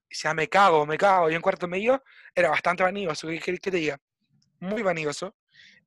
[0.09, 1.29] Y sea, me cago, me cago.
[1.29, 2.03] Yo en cuarto medio
[2.35, 3.99] era bastante vanidoso, ¿qué querés que te diga?
[4.61, 5.35] Muy vanidoso.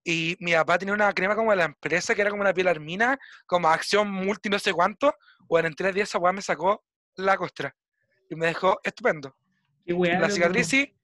[0.04, 2.68] Y mi papá tenía una crema como de la empresa, que era como una piel
[2.68, 5.14] armina, como acción multi no sé cuánto.
[5.42, 6.84] Bueno, en tres días esa weá me sacó
[7.16, 7.76] la costra.
[8.30, 9.36] Y me dejó estupendo.
[9.86, 10.20] Weá.
[10.20, 10.96] La cicatriz sí,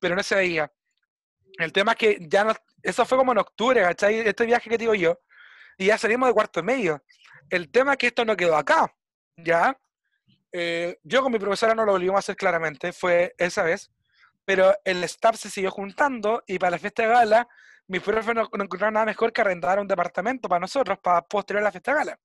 [0.00, 0.72] pero no se veía.
[1.58, 4.20] El tema es que ya no, eso fue como en octubre, ¿cachai?
[4.20, 5.18] Este viaje que te digo yo.
[5.78, 7.04] Y ya salimos de cuarto medio.
[7.50, 8.94] El tema es que esto no quedó acá,
[9.36, 9.78] ¿ya?
[10.52, 13.90] Eh, yo con mi profesora no lo volvimos a hacer claramente, fue esa vez.
[14.44, 17.48] Pero el staff se siguió juntando y para la fiesta de gala,
[17.86, 21.62] mis profes no, no encontraron nada mejor que arrendar un departamento para nosotros, para posterior
[21.62, 22.20] a la fiesta de gala.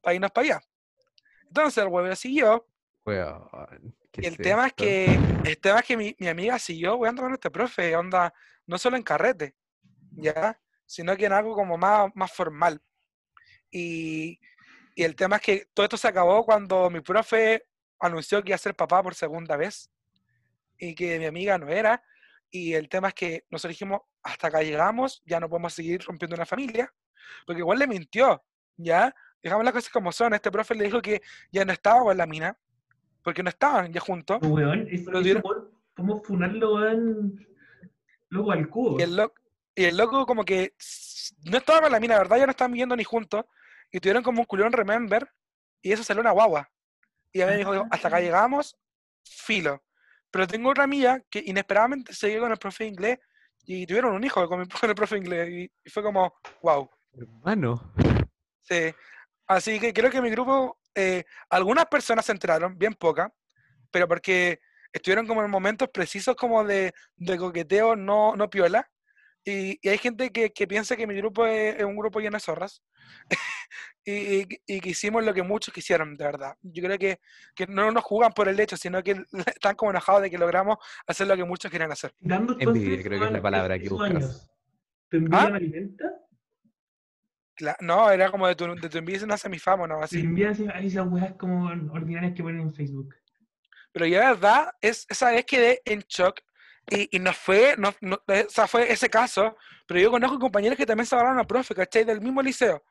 [0.00, 0.60] Para irnos para allá.
[1.46, 2.66] Entonces el huevo siguió
[3.04, 3.48] Weón,
[4.12, 7.22] ¿qué y el tema es que, el tema es que mi, mi amiga siguió weando
[7.22, 8.32] con este profe, onda,
[8.66, 9.54] no solo en carrete,
[10.12, 10.60] ¿ya?
[10.84, 12.82] Sino que en algo como más, más formal.
[13.70, 14.38] Y,
[15.00, 17.66] y el tema es que todo esto se acabó cuando mi profe
[17.98, 19.90] anunció que iba a ser papá por segunda vez
[20.78, 22.02] y que mi amiga no era.
[22.50, 26.36] Y el tema es que nosotros dijimos, hasta acá llegamos, ya no podemos seguir rompiendo
[26.36, 26.92] una familia,
[27.46, 28.44] porque igual le mintió,
[28.76, 29.14] ¿ya?
[29.42, 30.34] Dejamos las cosas como son.
[30.34, 32.58] Este profe le dijo que ya no estaba con la mina,
[33.22, 34.38] porque no estaban ya juntos.
[34.42, 36.78] Weón, eso, eso dieron- por- ¿Cómo funarlo?
[38.28, 38.98] Luego al cubo.
[39.00, 39.34] Y el, loco,
[39.74, 40.74] y el loco como que
[41.50, 42.36] no estaba con la mina, ¿verdad?
[42.38, 43.44] Ya no estaban viviendo ni juntos.
[43.90, 45.28] Y tuvieron como un culón remember.
[45.82, 46.70] Y eso salió una guagua.
[47.32, 48.76] Y a mí me dijo, hasta acá llegamos,
[49.24, 49.82] filo.
[50.30, 53.18] Pero tengo otra amiga que inesperadamente se con el profe de inglés
[53.64, 55.48] y tuvieron un hijo con, el profe de inglés.
[55.50, 56.88] Y, y fue como, wow.
[57.12, 57.92] Hermano.
[58.62, 58.94] Sí.
[59.46, 63.30] Así que creo que mi grupo, eh, algunas personas se enteraron, bien pocas,
[63.90, 64.60] pero porque
[64.92, 68.88] estuvieron como en momentos precisos como de, de coqueteo no, no piola.
[69.44, 72.36] Y, y hay gente que, que piensa que mi grupo es, es un grupo lleno
[72.36, 72.82] de zorras.
[74.04, 76.56] y, y- y que hicimos lo que muchos quisieron, de verdad.
[76.62, 77.20] Yo creo que,
[77.54, 79.22] que no nos jugan por el hecho, sino que
[79.56, 82.14] están como enojados de que logramos hacer lo que muchos querían hacer.
[82.20, 84.10] Dando Envidia, creo que es la palabra que buscas.
[84.10, 84.50] años,
[85.08, 85.50] ¿Tu envidia ¿Ah?
[85.50, 86.04] me alimenta?
[87.56, 90.02] Cla- No, era como de tu, de tu envidia nace mi fama, ¿no?
[90.02, 90.20] Así.
[90.20, 93.14] envías a esas weas como ordinarias que ponen en Facebook.
[93.92, 96.40] Pero yo de verdad, es, esa vez quedé en shock
[96.88, 99.56] y, y no fue, no, no- o sea, fue ese caso,
[99.86, 102.04] pero yo conozco compañeros que también se agarraron a profe, ¿cachai?
[102.04, 102.82] Del mismo liceo.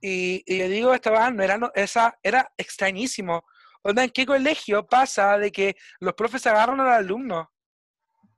[0.00, 3.44] Y, y yo digo, esta no era, no- esa, era extrañísimo.
[3.82, 7.50] Onda, ¿en qué colegio pasa de que los profes agarran al alumno?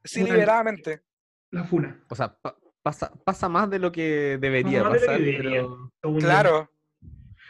[0.05, 1.03] Así liberadamente.
[1.51, 2.01] La funa.
[2.09, 5.21] O sea, pa- pasa, pasa más de lo que debería más de lo que pasar,
[5.21, 5.51] debería.
[6.01, 6.19] pero...
[6.19, 6.69] Claro.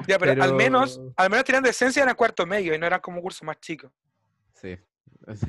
[0.06, 3.18] Ya, pero, al menos, al menos tenían decencia en cuarto medio y no eran como
[3.18, 3.92] un curso más chico.
[4.54, 4.76] Sí.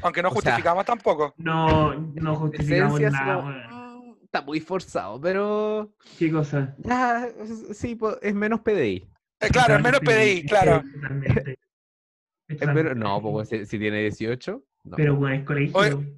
[0.03, 1.33] Aunque no O sea, justificamos tampoco.
[1.37, 3.41] No, no justificamos nada.
[3.41, 3.82] "Mm,
[4.33, 6.75] está muy forzado, pero ¿Qué cosa?
[7.43, 9.07] s- sí, es menos PDI.
[9.39, 10.81] Eh, claro, es menos PDI, claro.
[10.91, 11.59] Totalmente.
[12.49, 13.31] Totalmente menos- no, PDI.
[13.31, 14.95] pues si, si tiene 18, no.
[14.97, 15.77] Pero, weón, es colegio.
[15.77, 16.15] Oye,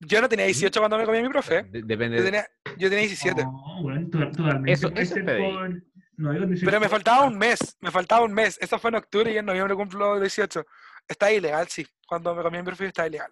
[0.00, 1.62] Yo no tenía 18 cuando me comí a mi profe.
[1.62, 3.42] De- depende Yo de- tenía, yo tenía 17.
[3.42, 4.72] No, to- totalmente.
[4.72, 5.52] Eso- eso es PDI.
[5.54, 5.82] por-
[6.18, 8.58] No, digo 18 Pero me faltaba un mes, me faltaba un mes.
[8.60, 10.66] Eso fue en octubre y en noviembre cumplo 18.
[11.08, 11.86] Está ilegal, sí.
[12.06, 13.30] Cuando me comí mi profe está ilegal.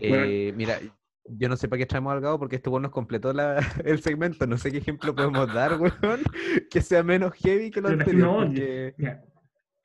[0.00, 0.78] Eh, mira,
[1.30, 4.00] yo no sé para qué traemos al Gabo porque este weón nos completó la- el
[4.02, 4.46] segmento.
[4.46, 5.92] No sé qué ejemplo podemos dar, weón,
[6.70, 8.26] que sea menos heavy que lo Pero anterior.
[8.26, 8.94] no, porque-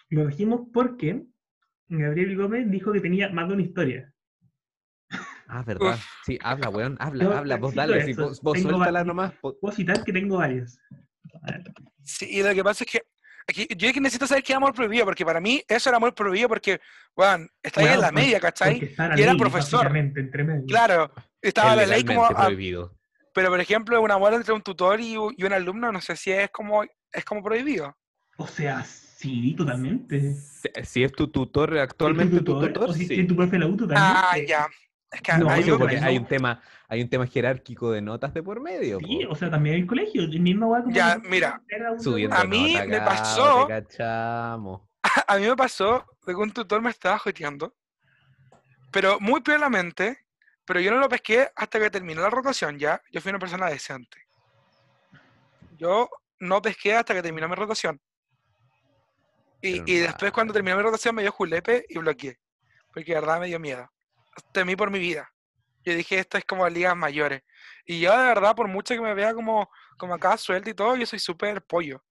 [0.10, 1.24] lo dijimos porque
[1.88, 4.14] Gabriel Gómez dijo que tenía más de una historia.
[5.48, 5.94] Ah, verdad.
[5.96, 6.06] Uf.
[6.26, 7.58] Sí, habla, weón, habla, Yo habla.
[7.58, 9.34] Vos dale, vos, vos suéltala nomás.
[9.42, 10.80] Puedo citar que tengo varias.
[12.02, 13.02] Sí, y lo que pasa es que
[13.48, 15.98] aquí, yo es que necesito saber qué es amor prohibido, porque para mí eso era
[15.98, 16.80] amor prohibido porque,
[17.16, 18.94] bueno, está ahí en Bueno, la porque- media, ¿cachai?
[18.98, 19.96] la Y era profesor.
[19.98, 20.66] entre medio.
[20.68, 22.28] Claro, estaba la es ley como...
[22.28, 22.98] prohibido.
[23.34, 26.32] pero, por ejemplo, un amor entre un tutor y, y un alumno, no sé si
[26.32, 27.96] es como, es como prohibido.
[28.38, 30.34] O sea, sí, totalmente.
[30.36, 33.20] Si, si es tu tutor actualmente, tu tutor, o si sí.
[33.22, 34.20] es tu profe en la U, totalmente.
[34.24, 34.68] Ah, ya.
[35.14, 38.34] Es que No, a me- porque hay un tema, hay un tema jerárquico de notas
[38.34, 38.98] de por medio.
[39.00, 39.32] Sí, po.
[39.34, 41.62] o sea, también el colegio, el mismo va como Ya, mira,
[42.00, 44.82] Subiendo A mí nota, me pasó- cachamos.
[45.28, 47.76] a mí me pasó de que un tutor me estaba joteando,
[48.92, 50.26] pero muy piolamente,
[50.66, 53.02] pero yo no lo pesqué hasta que terminó la rotación, ¿ya?
[53.12, 54.18] Yo fui una persona decente.
[55.78, 58.00] Yo no pesqué hasta que terminó mi rotación.
[59.62, 62.38] Y, y después cuando terminó mi rotación me dio julepe y bloqueé,
[62.94, 63.90] porque de verdad me dio miedo.
[64.52, 65.32] Temí por mi vida.
[65.86, 67.42] Yo dije, esto es como ligas mayores.
[67.86, 70.96] Y yo de verdad, por mucho que me vea como, como acá suelta y todo,
[70.96, 72.02] yo soy súper pollo.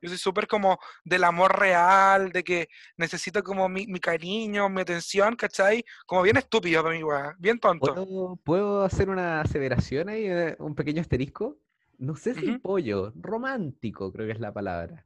[0.00, 4.80] Yo soy súper como del amor real, de que necesito como mi, mi cariño, mi
[4.80, 5.84] atención, ¿cachai?
[6.06, 7.34] Como bien estúpido para mí, weá.
[7.38, 7.94] Bien tonto.
[7.94, 11.58] ¿Puedo, puedo hacer una aseveración ahí, eh, un pequeño asterisco?
[11.98, 15.04] No sé si pollo, romántico creo que es la palabra.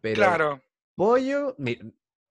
[0.00, 0.62] Pero Claro.
[0.94, 1.54] pollo,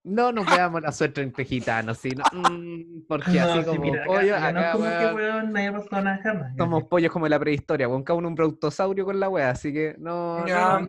[0.08, 4.06] no nos veamos la suerte entre gitanos, sino, mm, porque así sí, como mira, acá-
[4.14, 6.54] pollo, acá no es como que, weón, weón, no haya pasado nada jamás.
[6.58, 9.72] somos pollos como en la prehistoria, weón, cada uno un brontosaurio con la wea, así
[9.74, 10.80] que no, Ya.
[10.80, 10.88] no,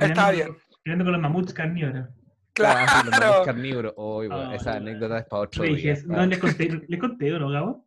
[0.00, 0.56] Está bien.
[0.82, 2.06] Peleando con los mamuts carnívoros.
[2.52, 3.44] claro, así, los mamuts Claro.
[3.44, 3.94] carnívoros.
[3.96, 5.94] Weón, Ah, esa anécdota es para otro Le día.
[5.94, 7.86] dije, no, les conté, les conté, ¿no, Gabo?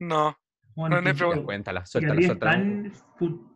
[0.00, 0.36] No.
[0.74, 1.42] Bueno, No, que- problema.
[1.44, 2.52] Cuéntala, suéltala, suéltala.
[2.52, 2.92] tan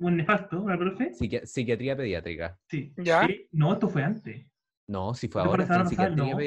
[0.00, 1.10] un nefasto, ¿la profe?
[1.12, 2.58] Psiqui- psiquiatría pediátrica.
[2.66, 2.94] Sí.
[2.96, 3.26] ¿Ya?
[3.26, 4.46] Que- No, esto fue antes.
[4.90, 6.38] No, si fue ahora, la semana no.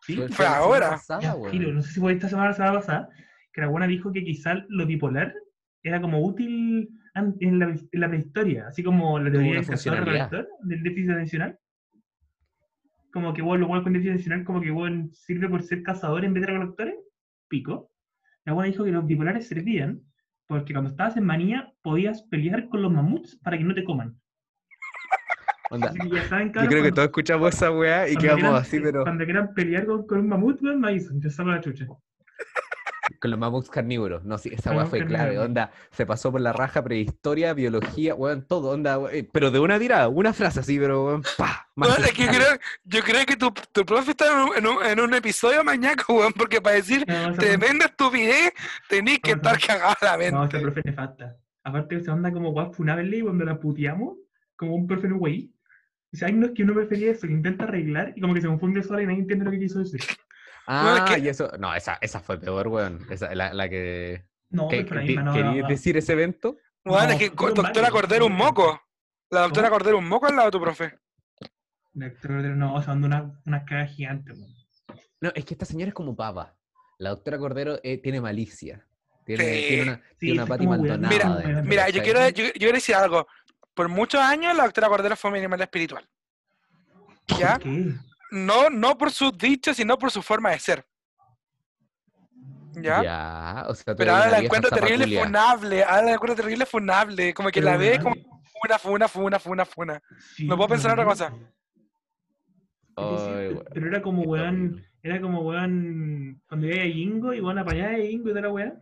[0.00, 0.16] Sí.
[0.16, 0.90] Fue, Fue ahora.
[0.90, 3.08] pasada, filo, no sé si fue esta semana o la semana pasada,
[3.52, 5.34] que la buena dijo que quizás lo bipolar
[5.82, 10.82] era como útil en la, en la prehistoria, así como la teoría del cazador del
[10.82, 11.58] déficit atencional.
[13.12, 16.24] Como que vos, lo bueno con déficit atencional, como que vos sirve por ser cazador
[16.24, 16.94] en vez de recolectores,
[17.48, 17.92] pico.
[18.46, 20.00] La buena dijo que los bipolares servían
[20.46, 24.18] porque cuando estabas en manía podías pelear con los mamuts para que no te coman.
[25.72, 29.54] Onda, Yo creo que todos escuchamos esa weá y quedamos quieran- así, pero Cuando quieran
[29.54, 31.86] pelear con, con un mamut, weón, me avisan, yo saco la chucha.
[33.20, 34.24] con los mamuts carnívoros.
[34.24, 35.38] No, sí, esa weá fue clave.
[35.38, 39.58] Onda, se pasó por la raja prehistoria, biología, weón, todo, onda, we- eh, pero de
[39.60, 41.68] una tirada, una frase así, pero weón, pa.
[41.76, 42.36] Es que magistral.
[42.36, 45.62] creo, yo creo que tu, tu profe está en un, en un, en un episodio
[45.64, 48.52] mañana, weón, porque para decir No, tremenda estupidez
[48.88, 50.60] tenés que estar cagada la No, esta mente.
[50.60, 51.36] profe es nefasta.
[51.64, 54.16] Aparte, esa onda como guap funable cuando la puteamos,
[54.56, 55.50] como un profe en un güey.
[56.12, 58.46] Dice, ay, no es que uno prefería eso, que intenta arreglar y como que se
[58.46, 60.00] confunde sola y nadie entiende lo que quiso decir.
[60.66, 63.04] Ah, es que- y eso, no, esa, esa fue peor, weón.
[63.10, 64.24] Esa, la, la que.
[64.50, 65.68] No, que- pero no, ¿Querías no, no.
[65.68, 66.56] decir ese evento?
[66.84, 68.80] Weón, No, es que doctora Cordero un moco.
[69.30, 69.78] La doctora ¿Cómo?
[69.78, 70.94] Cordero un moco al lado de tu profe.
[71.94, 74.32] Doctor, No, o sea, anda una, una caga gigante.
[74.32, 74.52] weón.
[75.20, 76.54] No, es que esta señora es como pava.
[76.98, 78.86] La doctora Cordero eh, tiene malicia.
[79.24, 79.64] Tiene, Sí.
[79.68, 80.66] tiene una, Sí, tiene una Pati.
[80.66, 81.08] Maldonado.
[81.14, 83.26] Mira, Mira, yo quiero, yo, yo quiero decir algo.
[83.74, 86.08] Por muchos años la doctora Cordero fue mi animal espiritual.
[87.38, 87.54] ¿Ya?
[87.54, 87.94] ¿Por qué?
[88.30, 90.86] No, no por sus dichos, sino por su forma de ser.
[92.74, 93.02] ¿Ya?
[93.02, 95.84] Ya, o sea, Pero ahora la encuentro terrible funable.
[95.84, 97.34] Ahora la encuentro terrible funable.
[97.34, 100.02] Como que Pero la ve weón, como funa, funa, funa, funa, funa.
[100.34, 101.34] sí, no puedo pensar en otra cosa.
[102.96, 107.58] Ay, weón, pero era como weón, era como weón, cuando iba a Ingo y weón
[107.58, 108.72] apañaba a Ingo y toda la weá.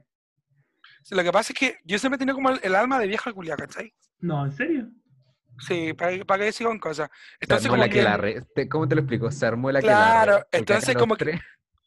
[1.03, 3.09] Sí, Lo que pasa es que yo siempre he tenido como el, el alma de
[3.09, 3.93] vieja culia, ¿cachai?
[4.21, 4.91] No, ¿en serio?
[5.59, 7.11] Sí, para, para que decir con cosas.
[7.11, 9.31] Se Entonces, armó como la que que la re- te- ¿Cómo te lo explico?
[9.31, 11.41] Se armó la Claro, que la entonces acá los como que- tres-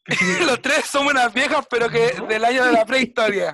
[0.46, 3.50] los tres somos unas viejas, pero que del año de la prehistoria.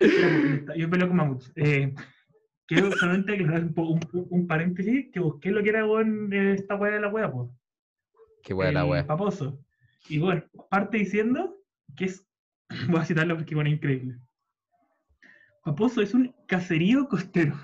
[0.76, 1.52] Yo peleo con mamuts.
[1.54, 1.94] Eh,
[2.66, 6.92] quiero solamente aclarar un, un, un paréntesis que busqué lo que era eh, esta weá
[6.94, 7.50] de la weá, pues.
[8.42, 9.06] Qué buena la wea.
[9.06, 9.60] Paposo.
[10.08, 11.56] Y bueno, parte diciendo
[11.96, 12.26] que es.
[12.88, 14.16] Voy a citarlo porque bueno, es increíble.
[15.62, 17.54] Paposo es un caserío costero.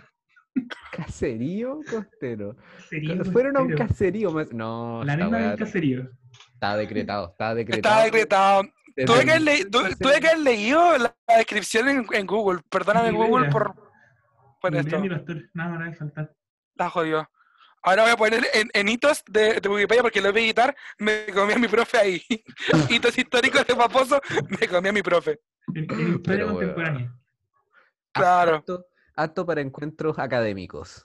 [0.92, 2.56] Caserío costero.
[2.78, 3.88] Caserío Fueron a un costero.
[3.88, 4.52] caserío más.
[4.52, 6.10] No, La misma del caserío.
[6.54, 7.94] está decretado, está decretado.
[7.94, 8.62] Estaba decretado.
[9.06, 9.96] Tuve que, haber el le- tu- caserío.
[9.98, 12.60] tuve que haber leído la, la descripción en, en Google.
[12.68, 13.74] Perdóname, Google, por,
[14.60, 14.88] por esto.
[14.88, 16.34] idea, ni pastor, nada más de faltar.
[16.74, 17.30] La jodió.
[17.80, 20.76] Ahora voy a poner en, en hitos de, de Wikipedia porque lo voy a editar.
[20.98, 22.22] Me comí a mi profe ahí.
[22.90, 24.20] hitos históricos de Paposo.
[24.60, 25.38] Me comí a mi profe.
[25.74, 27.14] En, en historia Pero, contemporánea.
[28.12, 28.64] Claro.
[29.18, 31.04] Apto para encuentros académicos.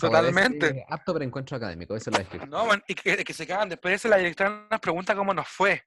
[0.00, 0.72] Totalmente.
[0.72, 2.50] dice, apto para encuentros académicos, eso es la descripción.
[2.50, 3.68] No, man, y que, que se cagan.
[3.68, 5.84] Después de eso, la directora nos pregunta cómo nos fue.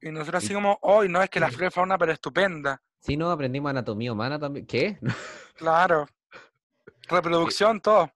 [0.00, 2.80] Y nosotros así como, hoy no, es que la flora fue una pero estupenda.
[3.00, 4.66] Si no, aprendimos anatomía humana también.
[4.66, 4.98] ¿Qué?
[5.56, 6.06] Claro.
[7.08, 8.12] Reproducción, todo.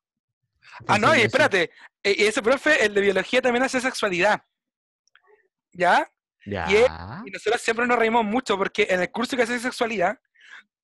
[0.86, 1.70] Ah, no, y espérate.
[2.02, 4.44] e- y ese profe, el de biología, también hace sexualidad.
[5.72, 6.06] ¿Ya?
[6.44, 7.22] Ya.
[7.24, 10.20] Y nosotros siempre nos reímos mucho porque en el curso que hace sexualidad,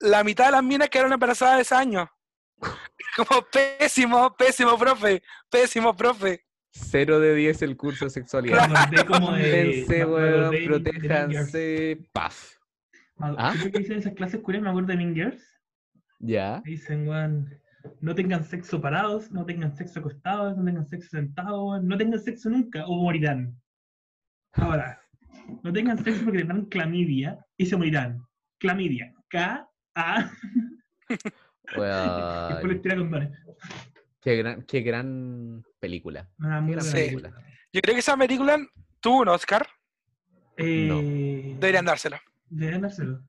[0.00, 2.10] la mitad de las minas quedaron embarazadas de ese año.
[3.16, 5.22] Como pésimo, pésimo, profe.
[5.50, 6.42] Pésimo, profe.
[6.70, 8.68] Cero de 10 el curso de sexualidad.
[9.08, 9.86] como de.
[9.88, 11.98] Me weón, de- de protéjanse.
[12.12, 12.52] Paf.
[13.16, 13.54] Me- ¿Ah?
[13.72, 15.42] Que esas clases curiosas, me acuerdo de Mean Girls.
[16.18, 16.60] Ya.
[16.66, 17.48] Dicen, weón,
[18.00, 22.50] no tengan sexo parados, no tengan sexo acostados, no tengan sexo sentados, no tengan sexo
[22.50, 23.58] nunca o morirán.
[24.52, 25.00] Ahora,
[25.62, 28.22] no tengan sexo porque tendrán clamidia y se morirán.
[28.58, 29.14] Clamidia.
[29.96, 30.30] K-A.
[31.08, 31.32] Después
[31.74, 33.38] les Weón, tira condones.
[34.20, 36.28] Qué gran, qué gran película.
[36.38, 36.92] Qué Sí.
[36.92, 37.30] película.
[37.72, 38.58] Yo creo que esa película
[39.00, 39.66] tuvo un Oscar.
[40.58, 42.18] Eh, Deberían dárselo.
[42.48, 43.20] Deberían dárselo.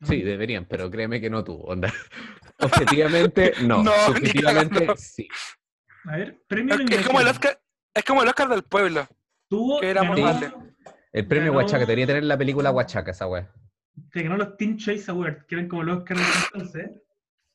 [0.00, 0.06] ¿no?
[0.08, 1.64] Sí, deberían, pero créeme que no tuvo.
[1.64, 1.92] Onda.
[2.58, 3.82] Objetivamente, no.
[3.82, 5.28] No, Subjetivamente, sí.
[6.06, 7.28] A ver, premio Es, es como el.
[7.28, 7.60] Oscar,
[7.94, 9.06] es como el Oscar del pueblo.
[9.48, 10.72] Tuvo, que era ganó-.
[11.12, 13.50] El premio Ganó- Huachaca, debería tener la película Huachaca, esa wea.
[14.12, 17.00] Se ganó los Teen Choice Awards, que eran como los ese entonces.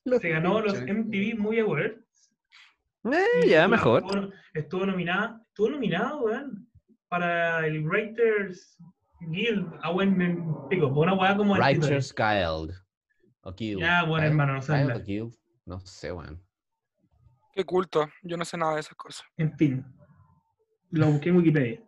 [0.22, 2.00] Se ganó los MTV Movie Awards.
[3.06, 4.04] Eh, ya, Estuvo- mejor.
[4.04, 6.70] Estuvo, estuvo nominada, estuvo nominado, weón,
[7.08, 8.78] para el Writers
[9.22, 12.74] Guild, a buen en- pico, por una weá como Righteous Guild.
[13.42, 13.80] O Guild.
[13.82, 14.74] Ya, bueno, Guild, hermano, no sé
[15.06, 16.42] Guild, No sé, weón.
[17.54, 18.08] Qué culto.
[18.24, 19.26] Yo no sé nada de esas cosas.
[19.38, 19.86] En fin,
[20.92, 21.84] lo busqué en Wikipedia.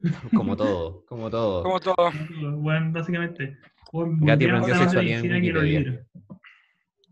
[0.34, 1.62] Como todo, como todo.
[1.62, 2.10] Como todo.
[2.56, 3.58] Bueno, básicamente.
[3.92, 6.06] volvieron aprendió sexualidad en Wikipedia.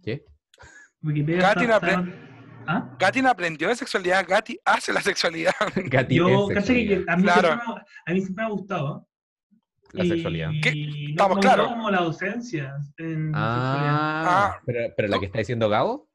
[0.03, 0.25] ¿Qué?
[1.03, 1.75] Wikipedia no
[2.67, 2.97] ¿Ah?
[3.23, 4.25] No aprendió de sexualidad.
[4.29, 5.53] Gati hace la sexualidad.
[5.77, 7.13] Gati Yo, es caché que sexualidad.
[7.13, 7.49] a mí, Claro.
[7.49, 9.09] siempre me, a mí siempre me ha gustado.
[9.93, 10.51] La y- sexualidad.
[10.63, 10.75] ¿Qué?
[10.75, 11.71] no Estamos como- claros.
[11.71, 13.33] no como la docencia en sexualidad.
[13.35, 14.61] Ah, Ah.
[14.67, 16.09] pero, pero la que está diciendo Gabo.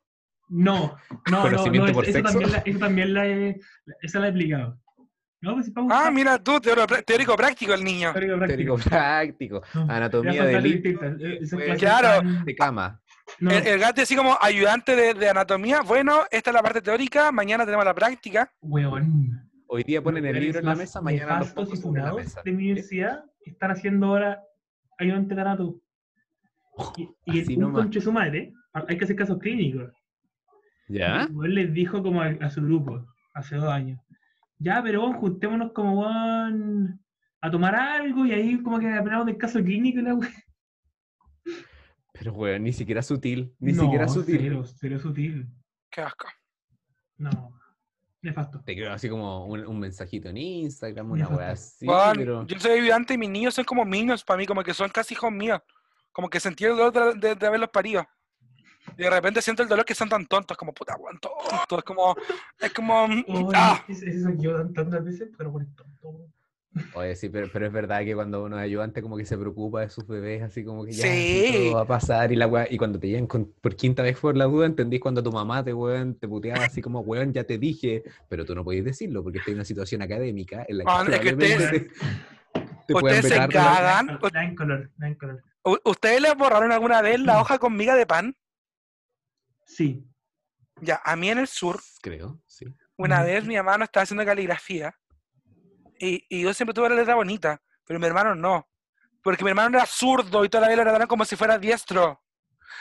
[0.50, 2.32] No, no, no, ¿Conocimiento no, por eso, sexo?
[2.34, 3.60] también la, eso también la he,
[4.02, 4.80] esa la he explicado.
[5.44, 8.14] No, pues si Ah, mira tú, teórico, teórico práctico el niño.
[8.14, 8.78] teórico práctico.
[8.78, 9.62] práctico.
[9.76, 12.28] No, Anatomía de eh, Pues, claro.
[12.46, 13.02] De cama.
[13.40, 15.82] no, El, el Gati así como ayudante de, de anatomía.
[15.82, 17.30] Bueno, esta es la parte teórica.
[17.34, 18.50] Mañana tenemos la práctica.
[18.62, 19.50] weón.
[19.68, 22.42] Hoy día ponen el libro en la mesa, mañana los pongo y sobre la mesa.
[22.46, 24.40] de mi universidad están haciendo ahora
[25.00, 25.76] ayudante de anato.
[26.96, 27.82] Y, y el un nomás.
[27.82, 29.92] conche su madre, hay que hacer casos clínicos.
[30.88, 31.28] ¿Ya?
[31.30, 33.04] Y él les dijo como a, a su grupo,
[33.34, 34.00] hace dos años,
[34.64, 37.00] ya, pero bueno, juntémonos como weón,
[37.42, 40.32] a tomar algo y ahí como que hablamos del caso clínico y la wea.
[42.14, 43.56] Pero, weón, ni siquiera sutil.
[43.60, 44.40] Ni no, siquiera sutil.
[44.40, 45.48] Cero, cero sutil.
[45.90, 46.28] Qué asco.
[47.18, 47.60] No.
[48.22, 48.62] Nefasto.
[48.64, 52.46] Te creo así como un, un mensajito en Instagram, una weá así, Weón, pero...
[52.48, 55.14] Yo soy ayudante y mis niños son como niños para mí, como que son casi
[55.14, 55.60] hijos míos.
[56.12, 58.08] Como que sentí el dolor de, de- de haberlos parido.
[58.98, 61.20] Y de repente siento el dolor que son tan tontos, como puta, weón.
[61.78, 62.16] Es como,
[62.60, 65.66] es como, Oh, ah, ese soy yo tan- tantas veces, pero por
[66.02, 66.34] weón.
[66.96, 69.82] Oye, sí, pero, pero es verdad que cuando uno es ayudante como que se preocupa
[69.82, 71.52] de sus bebés, así como que ya Sí.
[71.70, 74.18] todo va a pasar y la weá, y cuando te llegan con- por quinta vez
[74.18, 77.44] por la duda, entendís cuando tu mamá te weón, te puteaba así como weón, ya
[77.44, 80.84] te dije, pero tú no podías decirlo porque estás en una situación académica en la
[81.06, 81.90] que es que ustedes- te,
[82.88, 84.08] te ustedes se cagan.
[84.08, 85.44] Da- Da en color, da en color.
[85.66, 88.36] ¿U- ¿ustedes les borraron alguna vez la hoja con miga de pan?
[89.66, 90.04] Sí.
[90.82, 92.66] Ya, a mí en el sur, Creo, sí.
[92.98, 94.94] una vez mi hermano estaba haciendo caligrafía
[96.00, 98.68] y, y yo siempre tuve la letra bonita, pero mi hermano no.
[99.22, 102.22] Porque mi hermano era zurdo y toda la vez lo trataron como si fuera diestro.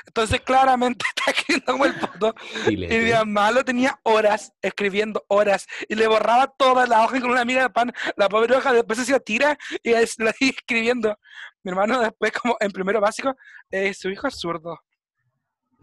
[0.06, 2.34] Entonces claramente está escribiendo como el puto.
[2.66, 7.30] Y mi mamá lo tenía horas, escribiendo horas, y le borraba toda la hoja con
[7.30, 7.92] una amiga de pan.
[8.16, 11.16] La pobre hoja después se hacía tira y es- la sigue escribiendo.
[11.62, 13.36] Mi hermano después, como en primero básico,
[13.70, 14.80] eh, su hijo es zurdo.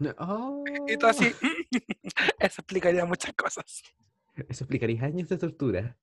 [0.00, 1.26] No, oh, Y todo así,
[2.40, 3.82] eso explicaría muchas cosas.
[4.34, 5.96] Eso explicaría años de tortura.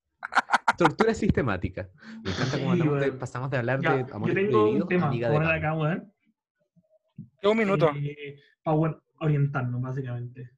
[0.77, 1.89] Tortura sistemática.
[2.23, 5.53] Me encanta cómo Sí, pasamos de hablar Ya, de yo amores tengo un a tema
[5.55, 6.13] acá, weón.
[7.41, 7.91] Es un minuto.
[8.63, 10.51] para bueno, orientarnos, básicamente.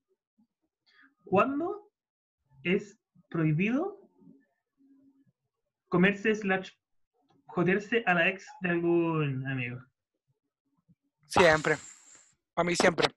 [1.23, 1.89] ¿Cuándo
[2.63, 4.01] es prohibido
[5.87, 6.71] comerse slash
[7.45, 9.79] joderse a la ex de algún amigo?
[11.27, 11.77] Siempre.
[12.53, 13.07] Para mí siempre.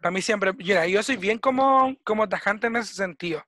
[0.00, 0.52] Para mí siempre.
[0.52, 3.44] Mira, yo soy bien como, como tajante en ese sentido.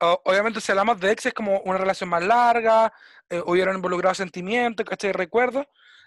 [0.00, 2.92] O- obviamente, si hablamos de ex, es como una relación más larga,
[3.28, 5.12] eh, hubieron involucrados sentimientos, ¿cachai?
[5.12, 5.66] Recuerdos.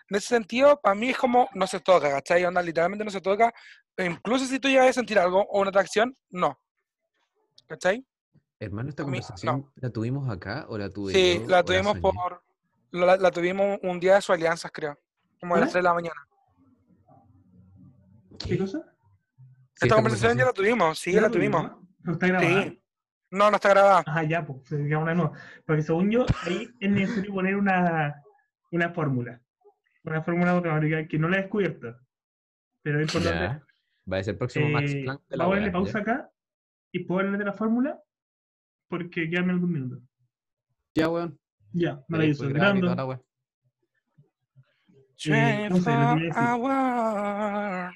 [0.09, 2.45] En ese sentido, para mí es como no se toca, ¿cachai?
[2.45, 3.53] Onda, literalmente no se toca.
[3.97, 6.57] E incluso si tú llegas a sentir algo o una atracción, no.
[7.67, 8.05] ¿Cachai?
[8.59, 12.01] Hermano, ¿esta conversación la tuvimos acá o la tuve Sí, yo la tuvimos soñé?
[12.01, 12.43] por.
[12.91, 14.97] La, la tuvimos un día de su alianzas, creo.
[15.41, 15.71] Como a las ¿Cuál?
[15.73, 16.27] 3 de la mañana.
[18.39, 18.93] ¿Qué cosa?
[19.79, 21.71] Sí, Esta conversación ya la tuvimos, sí, ¿Ya la tuvimos.
[22.03, 22.13] ¿no?
[22.13, 22.63] Está grabada.
[22.63, 22.81] Sí.
[23.29, 24.03] No, no está grabada.
[24.07, 25.31] Ajá, ya, pues, una nueva.
[25.65, 28.23] Porque según yo, ahí es necesario poner una,
[28.71, 29.39] una fórmula.
[30.03, 31.95] Una fórmula matemática que no la he descubierto.
[32.81, 33.43] Pero es importante.
[33.43, 33.63] Ya.
[34.11, 35.99] Va a ser el próximo Max Eh, Planck de la vamos a darle pausa ¿ya?
[35.99, 36.31] acá
[36.91, 38.01] y puedo hablar de la fórmula
[38.87, 40.01] porque quedan algún minuto.
[40.95, 41.37] Ya, weón.
[41.73, 42.43] Ya, Ya maravilloso.
[42.43, 42.87] toda Grabando.
[42.93, 43.19] Eh,
[45.17, 47.95] sé, lo que iba 24 hours.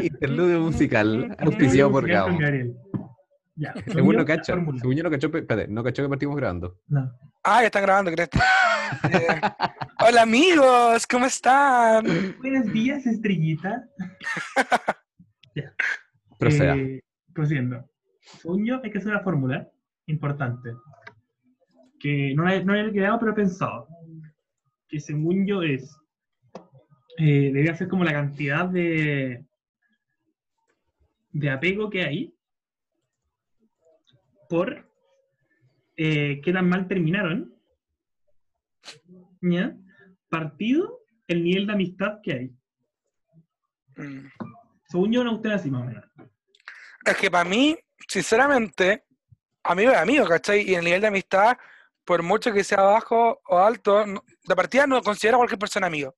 [0.00, 2.38] Interludio musical, auspiciado por Gabo.
[3.58, 4.54] Ya, Según yo, no cacha.
[4.54, 6.78] Según yo no cachó, espérate, no cachó que partimos grabando.
[6.88, 7.10] No.
[7.42, 8.30] Ah, ya están grabando, ¿crees?
[9.10, 9.40] Eh,
[9.98, 12.06] hola amigos, ¿cómo están?
[12.38, 13.84] Buenos días, estrellita.
[16.38, 16.76] Proceda.
[16.76, 17.84] Eh, procediendo.
[18.20, 19.68] Según yo, hay que hacer una fórmula
[20.06, 20.70] importante.
[21.98, 23.88] Que no la, no la he creado, pero he pensado.
[24.88, 25.96] Que según yo es.
[27.18, 29.44] Eh, debería ser como la cantidad de.
[31.38, 32.34] De apego que hay.
[34.48, 34.90] Por.
[35.96, 37.54] eh, qué tan mal terminaron.
[39.40, 39.76] ¿Ya?
[40.28, 42.56] Partido el nivel de amistad que hay.
[43.96, 44.28] Mm.
[44.88, 46.04] Según yo, no usted así más o menos.
[47.04, 47.76] Es que para mí,
[48.08, 49.04] sinceramente,
[49.62, 50.62] amigo es amigo, ¿cachai?
[50.68, 51.56] Y el nivel de amistad,
[52.04, 55.86] por mucho que sea bajo o alto, no- de partida no considero a cualquier persona
[55.88, 56.14] amigo,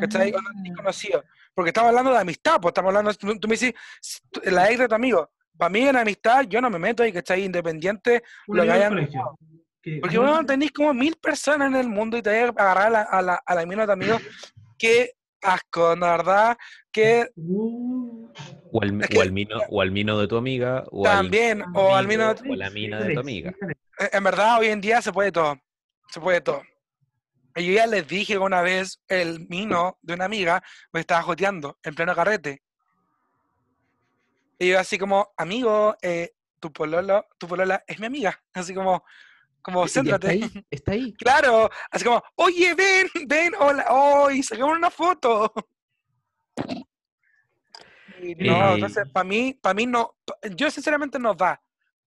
[0.00, 0.32] ¿cachai?
[0.32, 1.24] O no ni conocido.
[1.56, 3.72] Porque estamos hablando de amistad, pues estamos hablando, tú, tú me dices,
[4.44, 5.30] la ex de tu amigo.
[5.56, 7.14] Para mí en amistad yo no me meto ahí.
[7.42, 9.38] Independiente lo que amigo del hayan colegio.
[9.80, 12.86] Que- Porque bueno, tenéis como mil personas en el mundo y te vas a agarrar
[12.88, 14.18] a la, a la, a la mina de tu amigo.
[14.78, 16.58] Qué asco, la verdad.
[16.92, 18.30] Que Uh,
[18.72, 21.16] O al, es que- o al mino, o al mino de tu amiga, o al
[21.16, 23.54] también, o al menos, o la mina de tu amiga.
[24.12, 25.56] en verdad, hoy en día se puede todo.
[26.10, 26.62] Se puede todo.
[27.56, 31.78] Y yo ya les dije una vez el mino de una amiga me estaba joteando
[31.82, 32.62] en pleno carrete.
[34.58, 38.38] Y yo así como, amigo, eh, tu pololo, tu polola es mi amiga.
[38.52, 39.02] Así como,
[39.62, 40.28] como, y Está céntrate.
[40.28, 41.14] ahí, está ahí.
[41.18, 45.52] Claro, así como, oye, ven, ven, hola, hoy, sacamos una foto.
[48.20, 48.74] Y no, Eh.
[48.74, 50.16] entonces, para mí, para mí no,
[50.56, 51.60] yo sinceramente no da,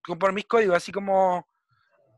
[0.03, 1.47] como por mis códigos, así como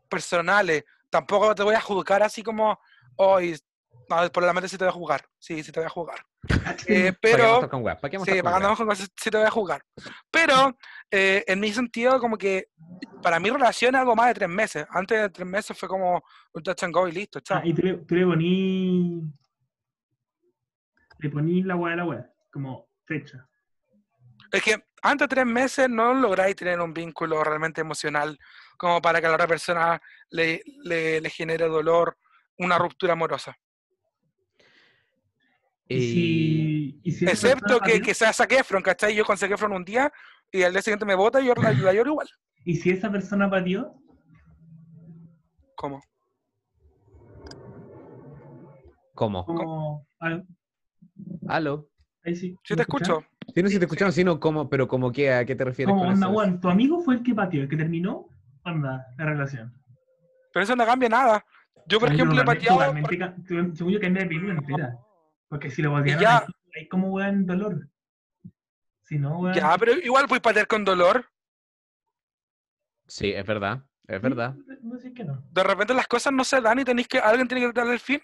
[0.10, 0.84] personales.
[1.10, 2.80] Tampoco te voy a juzgar así como,
[3.22, 3.58] hoy,
[4.10, 6.20] no, por la mente sí te voy a jugar, sí, sí te voy a jugar.
[6.88, 8.78] Eh, ¿Para qué vamos a pero, con estar con pagando weas?
[8.78, 9.84] con cosas, sí te voy a jugar.
[10.32, 10.76] Pero,
[11.12, 12.70] eh, en mi sentido, como que,
[13.22, 14.86] para mi relación es algo más de tres meses.
[14.90, 17.60] Antes de tres meses fue como un touch and go y listo, chao.
[17.60, 19.22] Ah, y tú le, tú le poní.
[21.20, 22.34] Le poní la weá de la weá.
[22.52, 23.48] Como fecha.
[24.52, 28.38] Es que antes de tres meses no lográis tener un vínculo realmente emocional
[28.78, 32.18] como para que a la otra persona le, le, le genere dolor,
[32.62, 33.56] una ruptura amorosa.
[35.88, 39.14] Y si, y si esa Excepto que, que sea Zac Efron, ¿cachai?
[39.14, 40.12] Yo con Zac Efron un día
[40.52, 42.30] y al día siguiente me vota y yo la, la lloro igual.
[42.64, 44.02] Y si esa persona patió,
[45.82, 46.00] ¿Cómo?
[49.16, 49.46] ¿Cómo?
[49.46, 50.08] como.
[50.20, 50.40] ah,
[51.48, 51.90] ¿Aló?
[52.24, 52.56] ahí sí.
[52.64, 53.26] Sí ¿me te escucho.
[53.54, 55.92] Sí, no sé si te escucharon, sino cómo, pero como que, ¿a qué te refieres
[55.92, 58.28] Como onda, weón, tu amigo fue el que patió, el que terminó,
[58.64, 59.74] onda, la relación.
[60.54, 61.44] Pero eso no cambia nada.
[61.88, 62.80] Yo, por ejemplo, he pateado...
[63.48, 64.98] Según yo, cambia de película entera.
[65.48, 66.46] Porque si lo patearon, ya.
[66.76, 67.90] ahí, como weón dolor.
[69.02, 69.54] Si no, weón.
[69.54, 71.26] Ya, pero igual puedes patear con dolor.
[73.08, 74.56] Sí, es verdad, es verdad.
[74.82, 75.44] No sé que no.
[75.52, 77.20] De repente las cosas no se dan y tenéis que...
[77.20, 78.22] Alguien tiene que darle el fin.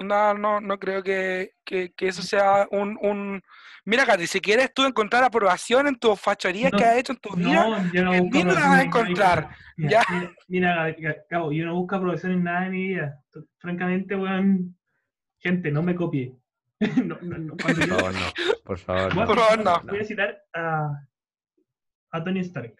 [0.00, 3.42] No, no, no creo que, que, que eso sea un, un...
[3.84, 7.18] Mira, Katy, si quieres tú encontrar aprobación en tus fachorías No, que has hecho en
[7.18, 9.48] tu vida, No, yo no en mí no la aprobación vas a en nada, encontrar.
[9.76, 10.04] Mira, Ya.
[10.08, 13.20] mira, Mira, Gab- Gabo, yo no busco aprobación en nada de mi vida.
[13.58, 14.76] Francamente, weón,
[15.38, 16.34] gente, no me copie.
[17.04, 18.20] no, no, no, cuando Por yo- favor, no.
[18.64, 19.82] Por favor, Por favor, no.
[19.90, 20.90] Voy a citar a,
[22.12, 22.74] a Tony Stark.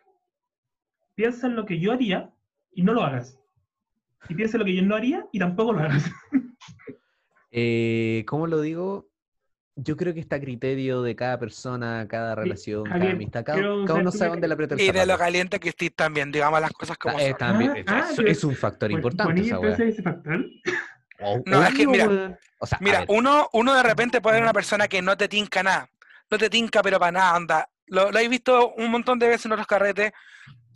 [1.14, 2.30] Piensa en lo que yo haría
[2.72, 3.38] y no lo hagas.
[4.28, 6.08] Y piensa en lo que yo no haría y tampoco lo hagas.
[7.52, 9.08] Eh, ¿Cómo lo digo?
[9.76, 13.44] Yo creo que está a criterio de cada persona, cada relación, cada amistad.
[13.44, 16.32] Cada, cada uno sabe dónde le aprieta el Y de lo caliente que estés también,
[16.32, 17.38] digamos las cosas como Ah, eh, son.
[17.38, 20.46] también, Ah, es- ah, es, un factor Pon- importante esa ese factor.
[21.20, 22.38] Oh, No, es que mira.
[22.58, 25.28] O sea, Mira, ver, uno, uno de repente puede ser una persona que no te
[25.28, 25.88] tinca nada.
[26.30, 27.68] No te tinca, pero para nada, anda.
[27.86, 30.12] Lo, lo he visto un montón de veces en otros carretes.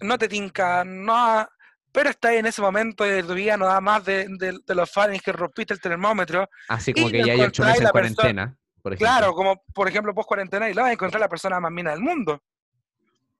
[0.01, 1.49] No te tinca, no.
[1.97, 4.75] Pero está ahí en ese momento de tu vida, no da más de, de- de
[4.75, 6.47] los fans que rompiste el termómetro.
[6.69, 9.07] así como que ya hay ocho meses en cuarentena, por ejemplo.
[9.19, 11.93] Claro, como por ejemplo post cuarentena y lo vas a encontrar la persona más mina
[11.93, 12.43] del mundo.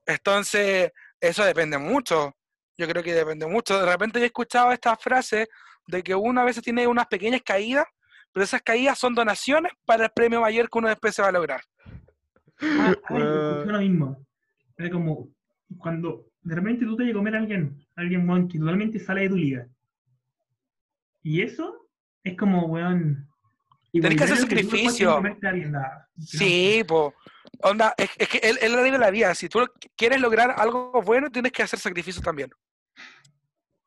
[0.07, 0.91] Entonces,
[1.21, 2.35] eso depende mucho.
[2.79, 3.79] Yo creo que depende mucho.
[3.79, 5.49] De repente yo he escuchado esta frase
[5.87, 7.85] de que uno a veces tiene unas pequeñas caídas,
[8.33, 11.33] pero esas caídas son donaciones para el premio mayor que uno después se va a
[11.33, 11.61] lograr.
[12.63, 13.19] Ah, ay,
[13.67, 14.27] lo mismo.
[14.79, 15.29] Era como
[15.79, 19.23] cuando de repente tú te llegas a comer a alguien, alguien weón, que totalmente sale
[19.23, 19.67] de tu liga.
[21.23, 21.89] Y eso
[22.23, 23.29] es como, weón.
[23.93, 25.11] Tenés que hacer sacrificio.
[25.13, 26.09] a alguien, nada.
[26.19, 27.15] Sí, po.
[27.63, 29.35] Onda, es, es que él, él lo digo la vida.
[29.35, 29.67] Si tú
[29.97, 32.51] quieres lograr algo bueno, tienes que hacer sacrificios también.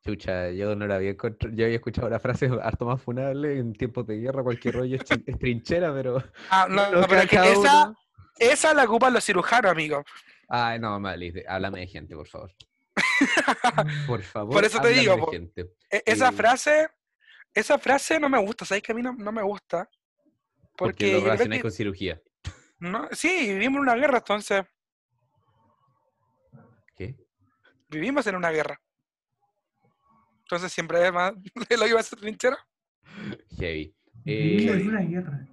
[0.06, 3.74] Chucha, yo no la había encontrado, yo había escuchado la frase harto más funable en
[3.74, 6.24] tiempos de guerra, cualquier rollo es, trinchera, pero...
[6.50, 7.96] Ah, no, no, pero es que esa, uno-
[8.38, 10.04] esa la ocupan los cirujanos, amigo.
[10.50, 12.52] Ay, no, Mali, háblame de gente, por favor.
[14.08, 15.62] Por favor, Por eso te digo, de gente.
[15.92, 16.38] E- Esa Sí.
[16.38, 16.90] frase,
[17.54, 19.88] esa frase no me gusta, ¿sabes que a mí no, no me gusta?
[20.76, 22.22] Porque, Porque, lo relacionáis que, con cirugía.
[22.80, 24.64] no, sí, vivimos en una guerra, entonces,
[26.96, 27.16] ¿Qué?
[27.90, 28.82] vivimos en una guerra.
[30.42, 31.34] Entonces siempre es más,
[31.80, 32.58] lo iba a hacer trinchera.
[33.58, 33.96] Heavy.
[34.26, 35.48] Vivimos Eh, en una guerra.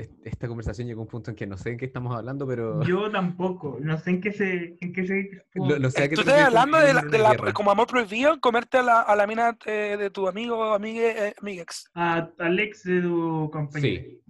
[0.00, 2.46] Es- esta conversación llegó a un punto en que no sé en qué estamos hablando,
[2.46, 2.82] pero...
[2.84, 3.78] Yo tampoco.
[3.80, 4.76] No sé en qué se.
[4.80, 7.18] En qué se Lo- lo sé a qué Tú te estás refieres con hablando de,
[7.18, 10.56] la, la- como amor prohibido, comerte a la, a la mina eh, de tu amigo
[10.58, 11.90] o amigue, eh, amiguex.
[11.94, 14.02] a Alex de tu compañero.
[14.02, 14.22] Sí.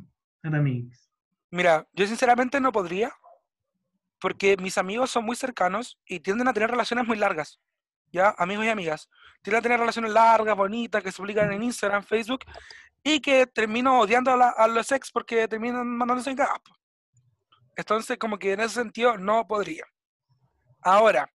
[0.43, 0.51] A.
[1.51, 3.13] Mira, yo sinceramente no podría,
[4.21, 7.61] porque mis amigos son muy cercanos y tienden a tener relaciones muy largas.
[8.13, 8.35] ¿Ya?
[8.39, 9.09] Amigos y amigas.
[9.41, 12.41] Tienden a tener relaciones largas, bonitas, que se publican en Instagram, Facebook,
[13.03, 16.73] y que termino odiando a, la- a los ex porque terminan mandándose en cagadas, po.
[17.77, 19.85] Entonces, como que en ese sentido, no podría.
[20.83, 21.31] Ahora,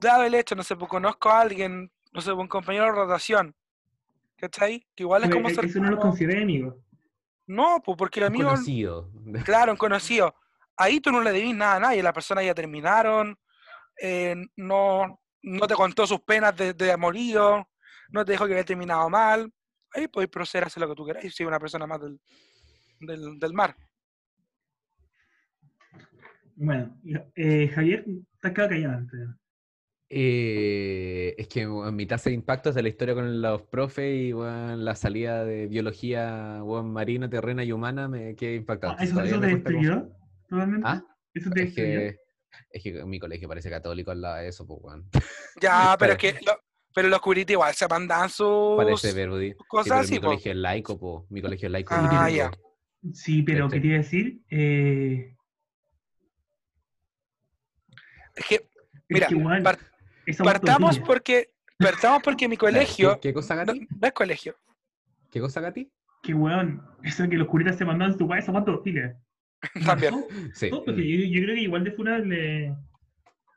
[0.00, 3.54] dado el hecho, no sé, pues conozco a alguien, no sé, un compañero de rotación,
[4.36, 4.86] ¿cachai?
[4.94, 6.78] Que igual es como eh, Eso no lo consideré amigo.
[7.46, 9.10] No, pues porque el Un amigo conocido.
[9.44, 10.34] Claro, un conocido.
[10.76, 13.38] Ahí tú no le debís nada a nadie, la persona ya terminaron,
[14.00, 17.68] eh, no, no te contó sus penas de, de amorío,
[18.10, 19.52] no te dijo que había terminado mal.
[19.94, 22.20] Ahí podéis proceder a hacer lo que tú queráis, si una persona más del,
[23.00, 23.76] del, del mar.
[26.56, 26.96] Bueno,
[27.34, 28.04] eh, Javier,
[28.40, 29.20] te has quedado callado antes.
[30.08, 34.14] Eh, es que en mi tasa de impacto es de la historia con los profes
[34.14, 38.94] y weón, la salida de biología weón, marina, terrena y humana me quedé impactado.
[38.98, 40.12] Ah, ¿Eso, Todavía eso te destruyó?
[40.84, 41.02] ¿Ah?
[41.32, 41.98] ¿Eso te Es destruyó?
[42.00, 42.16] que,
[42.70, 45.08] es que mi colegio parece católico al lado de eso, pues, weón.
[45.60, 46.60] Ya, pero es que lo-
[46.94, 49.12] pero los curitas igual se mandan sus Parece.
[49.12, 50.26] Sí, cosas pero así, mi po.
[50.26, 51.26] colegio es laico, po.
[51.30, 51.94] Mi colegio es laico.
[51.94, 52.50] Ah, ya.
[53.12, 53.80] Sí, pero ¿Cachai?
[53.82, 55.36] quería decir, eh,
[58.34, 58.62] Es que, es
[59.08, 59.78] Mira, que igual, par-
[60.26, 63.86] esa partamos porque, partamos porque mi ¿qué- colegio, ¿Qué, cosa, no, Gati?
[64.00, 64.56] no es colegio,
[65.30, 65.90] ¿Qué cosa, Gati?
[66.22, 69.14] Que weón, eso de que los curitas se mandaban su esa cuánto hostiles.
[69.84, 70.14] también.
[70.54, 70.68] Sí.
[70.70, 72.74] Porque yo, yo creo que igual de funable.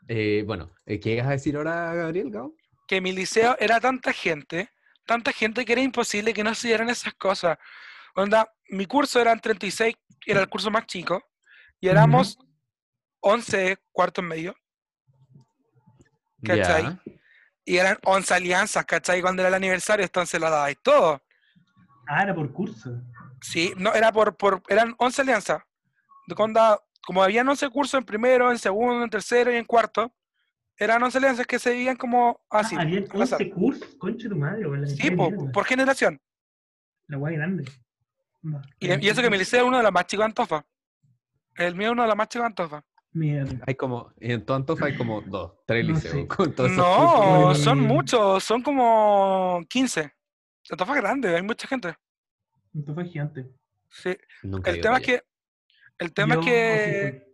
[0.10, 2.54] Eh, bueno, eh, ¿qué ibas a decir ahora, Gabriel, Gao?
[2.88, 4.72] Que mi liceo era tanta gente,
[5.06, 7.58] tanta gente que era imposible que no se dieran esas cosas.
[8.16, 11.22] Onda, mi curso eran 36, era el curso más chico,
[11.80, 12.38] y éramos
[13.20, 14.56] 11 cuartos medio,
[16.44, 16.84] ¿Cachai?
[16.84, 17.02] Ya.
[17.66, 19.22] y eran 11 alianzas, ¿cachai?
[19.22, 21.22] Cuando era el aniversario, entonces lo dabais todo.
[22.08, 23.02] Ah, era por curso.
[23.42, 25.62] Sí, no, era por, por eran 11 alianzas.
[26.38, 30.14] Onda, como habían 11 cursos en primero, en segundo, en tercero y en cuarto,
[30.78, 32.76] eran 11 alianzas que se dividían como así.
[32.78, 33.42] ah, había al azar.
[33.42, 35.52] 11 cursos, concha de tu madre, la Sí, po, mierda.
[35.52, 36.22] por generación.
[37.08, 37.66] La guay grande.
[38.80, 40.66] Y, y eso que mi liceo es uno de los más chicos de Antofa.
[41.56, 42.84] El mío es uno de los más chicos de Antofa.
[43.14, 43.64] Mierda.
[43.66, 46.14] Hay como, en todo Antofa hay como dos, tres No liceos.
[46.14, 46.28] sé.
[46.28, 50.14] Con todos esos No, son muchos, son como 15.
[50.70, 51.96] Antofa es grande, hay mucha gente.
[52.74, 53.48] Esto fue gigante.
[53.90, 54.16] Sí.
[54.44, 55.24] Nunca El tema es que.
[55.98, 57.27] El tema Yo es que.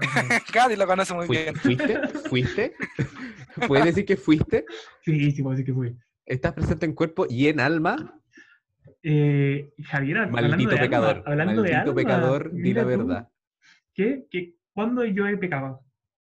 [0.08, 0.36] fui.
[0.52, 1.54] Gadi lo conoce muy Fui- bien.
[1.56, 2.00] ¿Fuiste?
[2.28, 2.74] ¿Fuiste?
[3.68, 4.64] ¿Puedes decir que fuiste?
[5.04, 5.94] Sí, sí, puedo decir que fue.
[6.26, 8.20] ¿Estás presente en cuerpo y en alma?
[9.02, 11.22] Eh, Javier, hablando Maldito alma, pecador.
[11.26, 13.28] hablando de Maldito alma, pecador, di la verdad.
[13.94, 14.26] ¿Qué?
[14.30, 14.54] ¿Qué?
[14.72, 15.84] ¿Cuándo yo he pecado?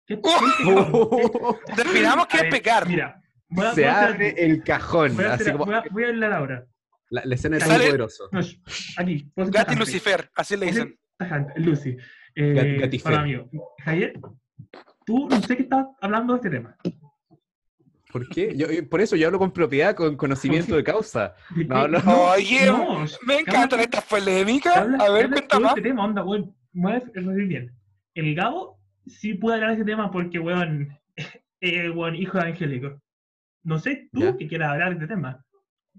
[0.08, 0.22] ¿Qué, qué
[0.74, 1.60] ¡Oh!
[1.76, 2.88] Definamos A es pecar.
[2.88, 5.16] Mira, voy a, Se voy a hacer- abre el cajón.
[5.16, 6.66] voy a Así hacer- como, voy a- voy a hablar ahora.
[7.10, 8.30] La, la escena es muy poderoso.
[8.32, 8.40] No,
[8.98, 9.30] aquí.
[9.78, 10.98] Lucifer, así le dicen.
[11.58, 11.98] Lucy.
[12.36, 13.12] Eh, Gatifer.
[13.14, 13.26] para.
[13.84, 14.14] Javier,
[15.06, 16.76] tú no sé qué estás hablando de este tema.
[18.12, 18.54] ¿Por qué?
[18.58, 21.34] Yo, yo- por eso yo hablo con propiedad, con conocimiento de causa.
[21.56, 21.92] ¿De No, qué?
[21.92, 22.22] no.
[22.32, 24.76] Oye, no, me encantan estas polémicas.
[24.78, 25.72] A ver, cuenta más.
[25.78, 26.54] Este tema, onda, weón.
[27.48, 27.72] Bien.
[28.14, 30.98] El Gabo sí puede hablar de ese tema porque, weón,
[31.62, 33.02] eh, weón, hijo de Angélico.
[33.64, 34.36] No sé tú Ya.
[34.36, 35.46] que quieras hablar de este tema.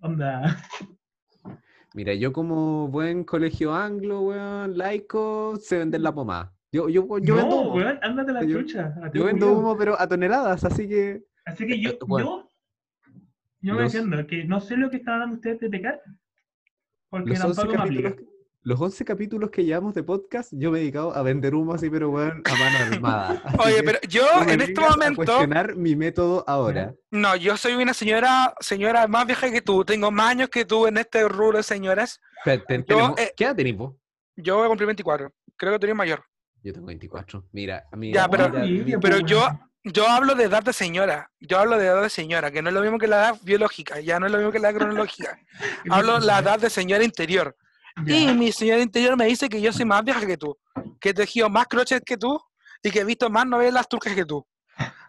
[0.00, 0.42] Onda.
[1.94, 6.52] Mira, yo como buen colegio anglo, weón, laico, sé vender la pomada.
[6.72, 7.74] Yo, yo, yo no, vendo humo.
[7.74, 8.94] weón, ándate la Yo- chucha.
[9.12, 11.22] Yo vendo humo, pero a toneladas, así que...
[11.44, 12.48] Así que yo, Eh, bueno.
[13.10, 13.12] yo,
[13.60, 16.00] yo me defiendo que no sé lo que están hablando ustedes de pecar,
[17.10, 18.10] porque Los 11, tampoco me aplica.
[18.10, 18.31] capítulos,
[18.64, 21.90] los 11 capítulos que llevamos de podcast, yo me he dedicado a vender humo así,
[21.90, 23.42] pero weón, a mano armada.
[23.44, 26.94] Así Oye, que pero yo en este vengas a momento, cuestionar mi método ahora.
[27.10, 30.86] no, yo soy una señora, señora más vieja que tú, tengo más años que tú
[30.86, 32.20] en este rubro de señoras.
[32.38, 33.94] Espera, ten- Yo, tenemos- eh, ¿Qué edad tenés vos?
[34.36, 36.24] Yo voy a cumplir 24, creo que tú eres mayor.
[36.62, 37.44] Yo tengo 24.
[37.50, 38.98] Mira, mira, Ya, pero- mira.
[39.00, 39.44] Pero yo,
[39.82, 42.74] yo hablo de edad de señora, yo hablo de edad de señora, que no es
[42.76, 45.36] lo mismo que la edad biológica, ya no es lo mismo que la edad cronológica.
[45.90, 47.56] Hablo de la edad de señora interior.
[48.06, 50.56] Y mi señora interior me dice que yo soy más vieja que tú,
[51.00, 52.40] que he tejido más crochets que tú
[52.82, 54.46] y que he visto más novelas turcas que tú.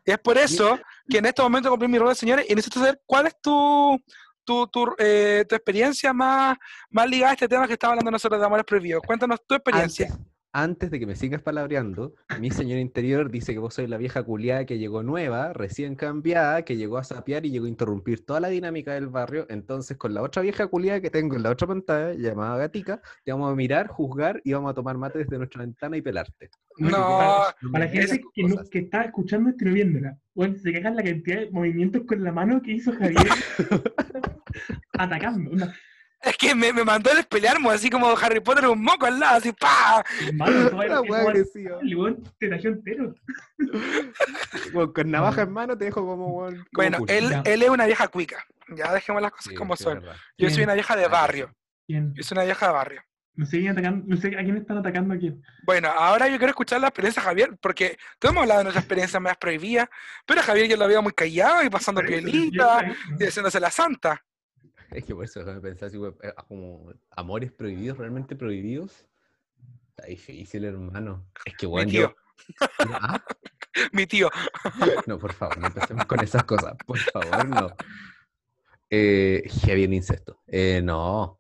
[0.06, 0.78] Y es por eso
[1.10, 3.98] que en este momento compré mi rol de señora y necesito saber cuál es tu,
[4.44, 6.58] tu, tu, eh, tu experiencia más,
[6.90, 9.02] más ligada a este tema que estamos hablando nosotros de amores prohibidos.
[9.06, 10.08] Cuéntanos tu experiencia.
[10.08, 13.98] Antes, antes de que me sigas palabreando, mi señor interior dice que vos sois la
[13.98, 18.24] vieja culiada que llegó nueva, recién cambiada, que llegó a sapear y llegó a interrumpir
[18.24, 19.48] toda la dinámica del barrio.
[19.50, 23.32] Entonces, con la otra vieja culiada que tengo en la otra pantalla, llamada Gatica, te
[23.32, 26.52] vamos a mirar, juzgar y vamos a tomar mate desde nuestra ventana y pelarte.
[26.78, 26.92] No,
[27.72, 30.96] para, la gente que, no, que está escuchando esto y no viéndola, bueno, se cagan
[30.96, 33.28] la cantidad de movimientos con la mano que hizo Javier
[34.94, 35.50] atacando.
[35.50, 35.74] Una,
[36.24, 39.38] Es que me, me mandó el espelearmo, así como Harry Potter un moco al lado,
[39.38, 40.04] así ¡pa!
[40.34, 41.80] mano, toda La esa wea wea- agresiva.
[41.82, 43.14] el weón te tació entero.
[44.74, 46.46] Bueno, con navaja en mano te dejo como.
[46.46, 48.44] como Bueno, él, es una vieja cuica.
[48.76, 49.96] Ya dejemos las cosas Sí, como son.
[50.00, 50.16] verdad.
[50.38, 51.54] Yo soy una vieja de barrio.
[51.86, 52.14] ¿Quién?
[52.16, 53.02] Yo soy una vieja de barrio.
[53.36, 55.34] No sé, atacando, no sé a quién están atacando aquí.
[55.66, 58.82] Bueno, ahora yo quiero escuchar la experiencia de Javier, porque todos hemos hablado de nuestra
[58.82, 59.90] experiencia más prohibida,
[60.26, 62.86] pero Javier yo lo veo muy callado y pasando pielita
[63.20, 64.24] y haciéndose la santa.
[64.98, 69.06] Es que por eso déjame pensar así, weón, eh, como amores prohibidos, realmente prohibidos.
[69.90, 71.26] Está difícil, hermano.
[71.46, 72.16] Es que, Mi bueno, tío, yo.
[72.80, 73.24] Ah,
[73.92, 74.30] mi tío.
[75.08, 76.76] No, por favor, no empecemos con esas cosas.
[76.86, 77.76] Por favor, no.
[78.90, 80.40] Eh, heavy el incesto.
[80.48, 81.40] Eh, no.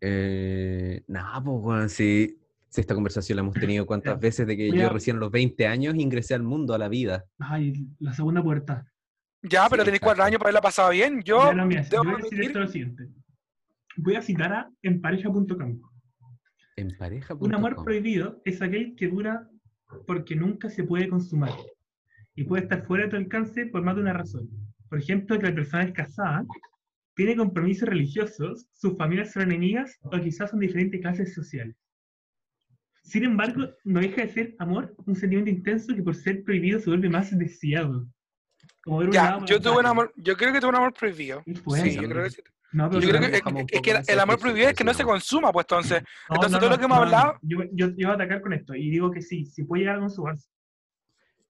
[0.00, 2.40] Eh, nada, pues, bueno, sí.
[2.68, 5.66] Si esta conversación la hemos tenido cuántas veces de que yo recién a los 20
[5.68, 7.24] años ingresé al mundo, a la vida.
[7.38, 8.84] Ay, la segunda puerta.
[9.44, 11.22] Ya, pero Sí, tenéis cuatro años para haberla pasado bien.
[11.22, 13.08] Yo Ya no, mira, yo debo voy a decir esto lo siguiente.
[13.96, 15.80] Voy a citar a empareja.com.
[16.76, 17.34] En pareja.
[17.34, 19.48] Un amor prohibido es aquel que dura
[20.06, 21.52] porque nunca se puede consumar
[22.34, 24.48] y puede estar fuera de tu alcance por más de una razón.
[24.88, 26.44] Por ejemplo, que la persona es casada,
[27.14, 31.76] tiene compromisos religiosos, sus familias son enemigas o quizás son diferentes clases sociales.
[33.02, 36.90] Sin embargo, no deja de ser amor un sentimiento intenso que por ser prohibido se
[36.90, 38.08] vuelve más deseado.
[38.84, 41.42] Como ver un Ya, yo tuve un amor, yo creo que tuve un amor prohibido.
[41.44, 41.80] ¿Qué fue?
[41.80, 42.42] Sí, yo creo que sí.
[42.72, 45.52] No, pero Yo creo que, es- que el, amor prohibido es que no se consuma,
[45.52, 46.02] pues entonces.
[46.28, 48.12] No, Entonces, no, todo no, lo que hemos no, hablado- Yo, yo, yo voy a
[48.14, 50.48] atacar con esto y digo que sí, sí puede llegar a consumarse.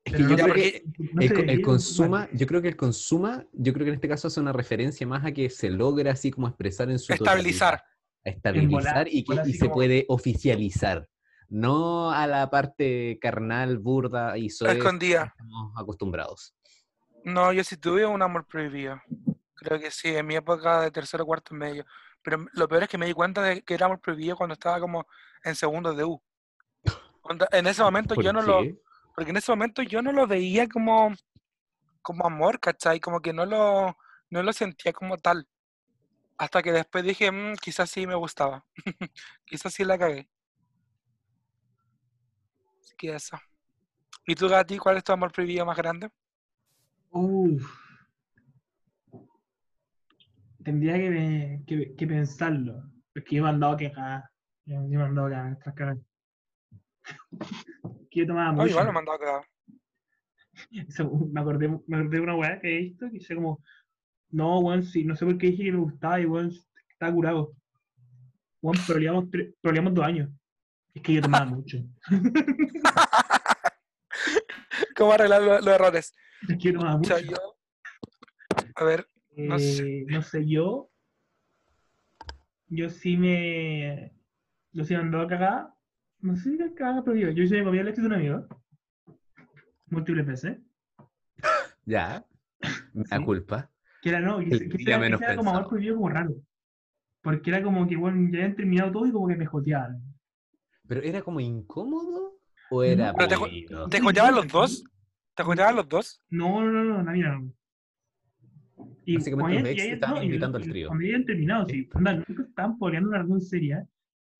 [0.04, 3.72] Es que yo creo que no el, el consuma, yo creo que el consuma, yo
[3.72, 6.46] creo que en este caso hace una referencia más a que se logra así como
[6.46, 7.78] expresar en su Estabilizar.
[7.78, 7.94] totalidad,
[8.26, 11.08] a estabilizar volar, y que y se como- puede oficializar,
[11.48, 15.32] no a la parte carnal, burda y soez Escondida.
[15.38, 16.54] estamos acostumbrados.
[17.24, 19.00] No, yo sí tuve un amor prohibido.
[19.56, 21.84] Creo que sí, en mi época de tercero, cuarto, medio.
[22.22, 24.80] Pero lo peor es que me di cuenta de que era amor prohibido cuando estaba
[24.80, 25.06] como
[25.44, 26.22] en segundo de U.
[27.52, 28.68] En ese momento ¿Por yo no lo,
[29.14, 31.12] porque en ese momento yo no lo veía como,
[32.02, 33.00] como amor, ¿cachai?
[33.00, 33.96] Como que no lo,
[34.30, 35.48] no lo sentía como tal.
[36.38, 38.64] Hasta que después dije, "Mm, quizás sí me gustaba.
[39.46, 40.28] quizás sí la cagué.
[42.80, 43.36] Así que eso.
[44.26, 46.10] ¿Y tú, Gati, cuál es tu amor prohibido más grande?
[47.14, 47.62] Uf.
[50.64, 52.90] Tendría que, que, que pensarlo.
[53.12, 54.24] Porque yo me he mandado que cagar.
[54.66, 55.96] Yo me he mandado que cagar, tras cagar.
[58.10, 58.68] Que yo tomaba Oh, mucho.
[58.68, 59.44] igual me he mandado a cagar.
[61.32, 63.60] Me, acordé, me acordé de una weá que he visto que dice como,
[64.30, 66.52] no, weón, sí, no sé por qué dije que me gustaba y weón,
[66.90, 67.52] estaba curado.
[68.62, 69.24] Weón, proleamos,
[69.60, 70.30] proleamos dos años.
[70.94, 71.78] Es que yo tomaba mucho.
[74.96, 76.14] ¿Cómo arreglar lo- los errores?
[76.48, 77.16] Es que yo tomaba O mucho.
[77.16, 77.36] sea, yo.
[78.76, 79.98] A ver, no sé.
[80.00, 80.90] Eh, no sé, yo.
[82.68, 84.12] yo sí me.
[84.72, 85.74] Yo sí me andaba cagada.
[86.20, 88.14] No sé si me cagada, pero yo, yo sí me comía el leche de un
[88.14, 88.46] amigo.
[89.86, 90.58] Múltiples veces.
[91.86, 92.24] Ya.
[92.94, 93.24] Me da Sí.
[93.24, 93.70] culpa.
[94.00, 96.34] Que era, no, que, que era, menos ese era como amor prohibido como raro.
[97.22, 100.02] Porque era como que, bueno, ya habían terminado todo y como que me joteaban.
[100.88, 102.38] ¿Pero era como incómodo
[102.70, 103.88] o era No, te prohibido?
[103.88, 104.84] ¿Te joteaban los dos?
[105.34, 106.20] ¿Te joteaban los dos?
[106.30, 107.52] No, no, no, no, no.
[109.06, 110.88] Y Básicamente los ex estaban no, invitando al trío.
[110.88, 111.88] Cuando habían terminado, sí.
[111.94, 113.86] Nunca estaban peleando una razón seria.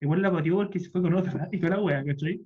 [0.01, 2.41] Igual la cotió porque se fue con otra y fue la wea, ¿cachai?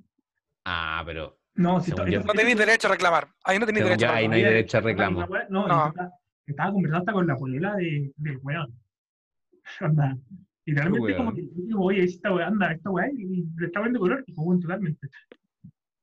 [0.64, 3.28] Ah, pero No, si No tenéis derecho a reclamar.
[3.44, 4.30] Ahí no tenéis derecho a ahí reclamar.
[4.30, 5.26] no hay derecho a reclamo.
[5.50, 5.86] No, No.
[5.88, 6.10] estaba,
[6.46, 8.74] estaba conversando hasta con la polola de, del weón.
[9.80, 10.16] Onda,
[10.64, 14.00] Literalmente como que yo digo, oye, esta weá, anda, esta weá, y le está viendo
[14.00, 15.08] color, y como totalmente.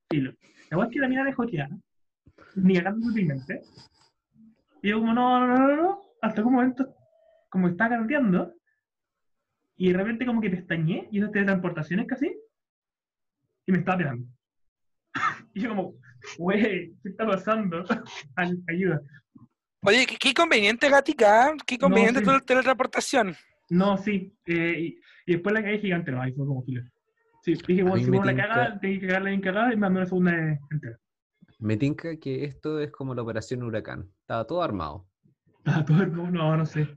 [0.09, 0.33] Filo.
[0.71, 1.69] La weá es que la mina me jotea,
[2.55, 3.61] ni cagando sutilmente.
[4.81, 6.95] Y yo como, no, no, no, no, no, hasta un momento,
[7.49, 8.53] como estaba carreteando,
[9.77, 12.33] y de repente como que pestañé, y esas teletransportaciones casi,
[13.65, 14.27] y me estaba pegando.
[15.53, 15.93] y yo como,
[16.37, 17.83] wey, ¿qué está pasando?
[18.35, 19.01] Ay- Ayuda.
[19.81, 21.53] Oye, qué, qué conveniente, Gatica.
[21.65, 22.25] Qué conveniente sí.
[22.25, 23.35] tu teletransportación.
[23.69, 24.33] No, sí.
[24.45, 26.83] eh, y, y después la cagué gigante, no, ahí fue como filo.
[27.43, 29.75] Sí, dije, bueno, si me uno la tinca- caga, tengo que cagarla bien cagada y
[29.75, 30.97] me mandó una segunda entera.
[31.59, 34.11] Me tinca que esto es como la operación Huracán.
[34.21, 35.07] Estaba todo armado.
[35.67, 36.87] Ah, todo el mundo, no, no sé.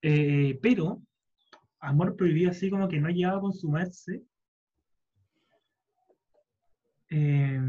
[0.00, 1.02] Eh, pero,
[1.80, 4.22] amor prohibido así como que no llegaba a consumarse.
[7.10, 7.60] Eh,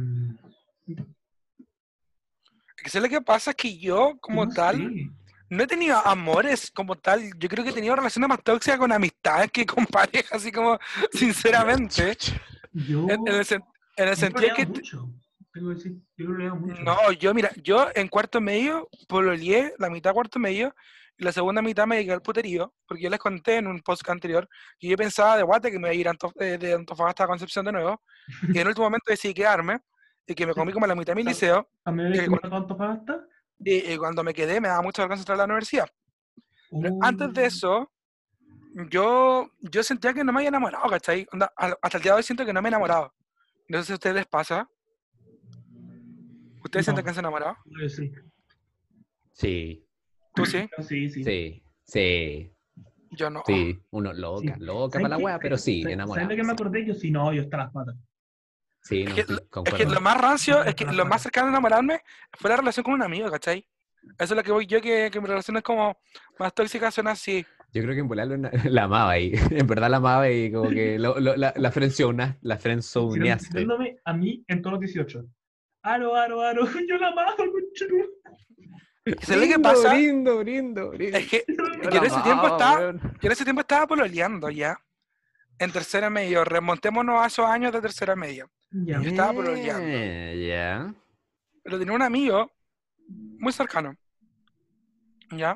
[2.78, 5.12] Que sé lo que pasa es que yo, como no tal, sé.
[5.50, 7.24] no he tenido amores como tal.
[7.40, 10.78] Yo creo que he tenido relaciones más tóxicas con amistades que con parejas, así como,
[11.12, 12.16] sinceramente.
[12.72, 13.66] Yo, En, en el, sen-
[13.98, 14.66] en el yo sentido que.
[14.66, 15.10] mucho.
[15.56, 16.82] Tengo que decir, yo lo leo mucho.
[16.84, 20.76] No, yo, mira, yo en cuarto medio pololeé la mitad cuarto medio
[21.18, 24.08] y la segunda mitad me dediqué al puterío, porque yo les conté en un post
[24.10, 26.74] anterior que yo pensaba de guate que me iba a ir a Antof- eh, de
[26.74, 28.02] Antofagasta a Concepción de nuevo,
[28.54, 29.80] y en el último momento decidí quedarme
[30.28, 33.26] y que me comí como la mitad de mi liceo, ¿A mí me tanto pasta?
[33.60, 35.88] y, y cuando me quedé me daba mucha vergüenza entrar a la universidad.
[36.70, 37.90] Pero antes de eso,
[38.92, 41.26] yo, yo sentía que no me había enamorado, ¿cachai?
[41.32, 43.14] Onda, hasta el día de hoy siento que no me he enamorado.
[43.70, 44.70] No sé si a ustedes les pasa.
[46.78, 46.94] ¿Ustedes No.
[46.94, 47.56] sienten que se?
[47.66, 48.12] Uh, sí.
[49.32, 49.88] Sí,
[50.34, 50.70] ¿Tú sí?
[50.82, 51.24] Sí, sí.
[51.24, 52.54] sí, sí,
[53.12, 53.44] Yo no.
[53.46, 53.80] sí.
[53.92, 54.60] Uno loca, Sí.
[54.64, 56.26] loca ¿Sabes para la wea, pero sí, ¿Sabes- enamorado.
[56.26, 56.86] ¿Sabes lo que me acordé?
[56.86, 57.96] Yo sí, no, yo hasta las patas.
[58.82, 61.22] Sí, Es no, que, sí, lo- es que lo más rancio, es que lo más
[61.22, 62.02] cercano a enamorarme
[62.34, 63.68] fue la relación con un amigo, ¿cachai?
[64.20, 65.98] Eso es lo que voy yo, que, que mi relación es como
[66.38, 67.46] más tóxica, suena así.
[67.74, 68.28] Yo creo que en volar
[68.66, 69.32] la amaba ahí.
[69.66, 72.58] En verdad la amaba y como que lo- lo- la, la frenzona- la
[74.06, 75.26] a mí en todos los 18.
[75.86, 76.66] Aro, aro, aro.
[76.90, 77.44] Yo la mato.
[79.22, 79.94] ¿Sabes lo que Brindo, pasa?
[79.94, 81.18] Brindo, brindo, brindo.
[81.20, 84.80] Es que Yo en ese tiempo estaba, yo en ese tiempo estaba pololeando ya.
[85.60, 86.44] En tercera medio.
[86.44, 88.48] Remontémonos a esos años de tercera media.
[88.72, 89.00] Ya.
[89.00, 89.88] Yo estaba pololeando.
[90.44, 90.92] Ya.
[91.64, 92.52] Pero tenía un amigo
[93.08, 93.96] muy cercano.
[95.30, 95.56] ¿Ya?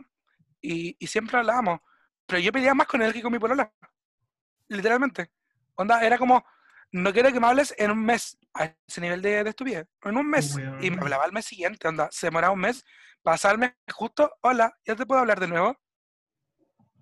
[0.62, 1.80] Y, y siempre hablábamos.
[2.28, 3.74] Pero yo pedía más con él que con mi polola.
[4.68, 5.32] Literalmente.
[5.74, 6.46] Onda, era como,
[6.92, 8.38] no quiero que me hables en un mes.
[8.54, 9.88] A ese nivel de, de estupidez.
[10.04, 10.56] En un mes.
[10.82, 11.88] Y me hablaba al mes siguiente.
[11.88, 12.84] Onda, se demoraba un mes.
[13.58, 14.32] Mes justo.
[14.42, 15.76] Hola, ¿ya te puedo hablar de nuevo?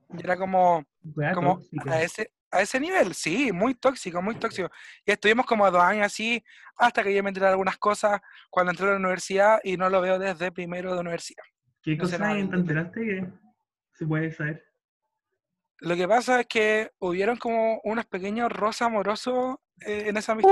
[0.09, 0.85] Y era como,
[1.33, 4.69] como a ese, a ese nivel, sí, muy tóxico, muy tóxico.
[5.05, 6.43] Y estuvimos como dos años así,
[6.77, 9.89] hasta que yo me enteré de algunas cosas cuando entré a la universidad y no
[9.89, 11.43] lo veo desde primero de universidad.
[11.81, 13.27] ¿Qué no sé cosa nada te enteraste que
[13.93, 14.65] se puede saber?
[15.80, 20.51] Lo que pasa es que hubieron como unos pequeños roces amorosos eh, en esa amistad.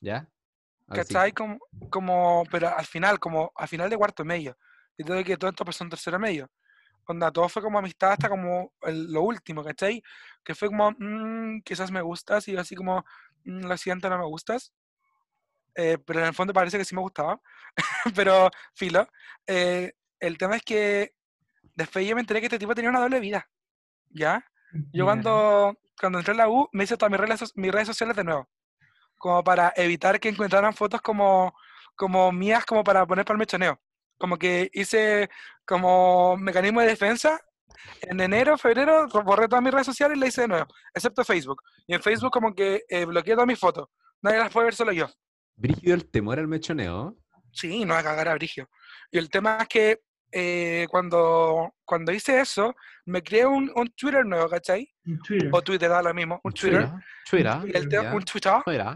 [0.00, 0.28] ¿Ya?
[0.88, 1.14] Ahora sí.
[1.14, 1.32] ¿Cachai?
[1.32, 1.58] Como,
[1.90, 4.56] como, pero al final, como al final de cuarto medio.
[4.98, 6.50] Y todo que todo esto pasó en tercero medio.
[7.06, 10.02] Onda, todo fue como amistad hasta como el- lo último, ¿cachai?
[10.44, 13.04] Que fue como, "Mm, quizás me gustas, y yo así como,
[13.44, 14.72] "Mm, lo siguiente no me gustas.
[15.74, 17.40] Eh, pero en el fondo parece que sí me gustaba.
[18.14, 19.08] pero, filo.
[19.46, 21.14] eh, el tema es que
[21.74, 23.48] después yo me enteré que este tipo tenía una doble vida.
[24.14, 24.44] ¿Ya?
[24.92, 28.16] Yo cuando, cuando entré a la U me hice todas mis redes, mis redes sociales
[28.16, 28.48] de nuevo.
[29.18, 31.54] Como para evitar que encontraran fotos como,
[31.94, 33.80] como mías, como para poner para el mechoneo.
[34.18, 35.28] Como que hice
[35.66, 37.38] como mecanismo de defensa.
[38.02, 40.66] En enero, febrero, borré todas mis redes sociales y la hice de nuevo.
[40.94, 41.62] Excepto Facebook.
[41.86, 43.88] Y en Facebook como que eh, bloqueé todas mis fotos.
[44.22, 45.08] Nadie las puede ver, solo yo.
[45.56, 47.16] Brígido el temor al mechoneo.
[47.52, 48.68] Sí, no va a cagar a Brigio.
[49.10, 50.00] Y el tema es que
[50.32, 52.74] eh, cuando, cuando hice eso,
[53.04, 54.88] me creé un, un Twitter nuevo, ¿cachai?
[55.26, 55.50] Twitter.
[55.52, 56.88] O Twitter, da lo mismo, un Twitter.
[57.28, 57.52] Twitter.
[57.66, 57.82] Y el
[58.14, 58.54] un Twitter.
[58.64, 58.86] Twitter.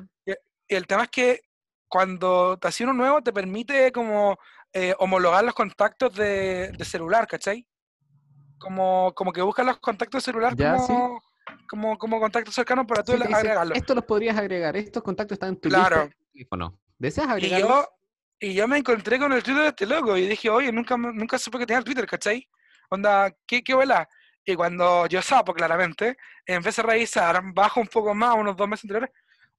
[0.69, 1.41] Y el tema es que
[1.89, 4.37] cuando te haces uno nuevo te permite como
[4.73, 7.67] eh, homologar los contactos de, de celular, ¿cachai?
[8.59, 11.23] como, como que buscan los contactos celulares Ya, como,
[11.69, 13.75] como, como contactos cercanos para tú Sí, te dice, agregarlo.
[13.75, 16.05] Esto los podrías agregar, estos contactos están en tu Claro.
[16.05, 16.79] lista de teléfono.
[16.99, 17.69] ¿Deseas Y agregarlos?
[17.69, 17.89] yo,
[18.39, 21.39] y yo me encontré con el Twitter de este loco y dije, oye, nunca, nunca
[21.39, 22.47] supe que tenía el Twitter, ¿cachai?
[22.91, 24.09] Onda, ¿qué, qué vuela?
[24.45, 28.85] Y cuando yo sapo, claramente, empecé a revisar, bajo un poco más, unos dos meses
[28.85, 29.11] anteriores,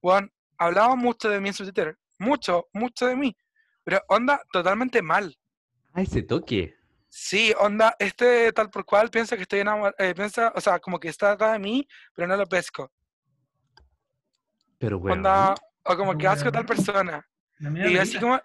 [0.02, 1.98] bueno, hablaba mucho de mí en su Twitter.
[2.20, 3.36] Mucho, mucho de mí.
[3.84, 5.36] Pero onda, totalmente mal.
[5.94, 6.76] Ay, ese toque.
[7.10, 11.10] Sí, onda, este tal por cual piensa que estoy enamorado, piensa, o sea, como que
[11.10, 12.92] está atrás de mí, pero no lo pesco.
[14.78, 15.16] Pero bueno.
[15.16, 17.28] Onda, o como Pero que asco a tal persona.
[17.60, 18.40] Y yo así como,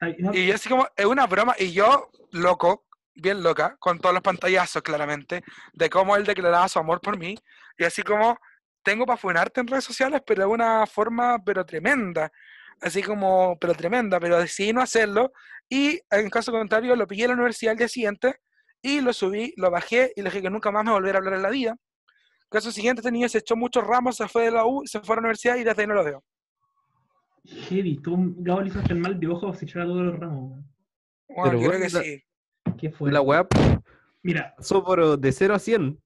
[0.00, 4.22] Y yo así como, es una broma, y yo, loco, bien loca, con todos los
[4.22, 5.42] pantallazos claramente,
[5.72, 7.34] de cómo él declaraba su amor por mí,
[7.78, 8.38] y así como,
[8.82, 12.30] tengo para funarte en redes sociales, pero de una forma, pero tremenda,
[12.80, 15.32] así como, pero tremenda, pero decidí no hacerlo,
[15.68, 18.36] y en caso contrario, lo pillé en la universidad el día siguiente,
[18.82, 21.34] y lo subí, lo bajé, y le dije que nunca más me volviera a hablar
[21.34, 21.76] en la vida.
[22.48, 25.16] Caso siguiente, este se echó muchos ramos, se fue de la U, se fue a
[25.16, 26.22] la universidad, y desde ahí no lo veo.
[27.46, 30.18] Heavy, tú, Gabo le hizo hasta el mal de ojo se echó a todos los
[30.18, 30.64] ramos.
[31.28, 32.22] Pero creo bueno, que la- sí.
[32.78, 33.10] ¿Qué fue?
[33.12, 33.46] La weá
[34.22, 36.02] Mira, pasó por de 0 a 100.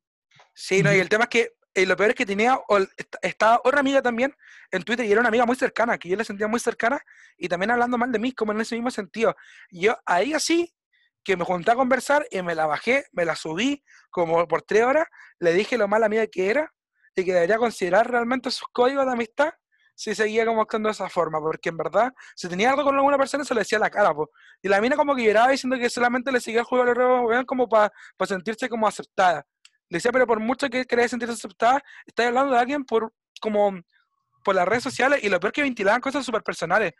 [0.54, 3.16] Sí, no, y el tema es que eh, lo peor es que tenía, ol- est-
[3.22, 4.34] estaba otra amiga también
[4.70, 7.00] en Twitter y era una amiga muy cercana, que yo la sentía muy cercana
[7.36, 9.34] y también hablando mal de mí, como en ese mismo sentido.
[9.70, 10.74] Yo ahí así,
[11.22, 14.82] que me junté a conversar y me la bajé, me la subí como por tres
[14.82, 15.06] horas,
[15.38, 16.72] le dije lo mala amiga que era
[17.14, 19.52] y que debería considerar realmente sus códigos de amistad
[20.00, 23.18] si seguía como actuando de esa forma, porque en verdad, si tenía algo con alguna
[23.18, 24.30] persona, se lo decía a la cara, po.
[24.62, 27.68] Y la mina como que lloraba diciendo que solamente le seguía el juego weón como
[27.68, 27.92] para
[28.26, 29.44] sentirse como aceptada.
[29.90, 33.78] Le decía, pero por mucho que querés sentirse aceptada, estás hablando de alguien por como
[34.42, 36.94] por las redes sociales y lo peor que ventilaban cosas súper personales.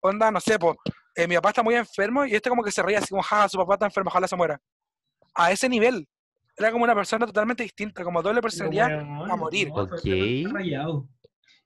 [0.00, 0.74] Onda, no sé, po,
[1.14, 3.48] eh, mi papá está muy enfermo y este como que se reía así como, ja,
[3.48, 4.60] su papá está enfermo, ojalá se muera.
[5.36, 6.08] A ese nivel.
[6.56, 8.90] Era como una persona totalmente distinta, como doble personalidad.
[8.90, 9.68] a morir.
[9.68, 11.08] no.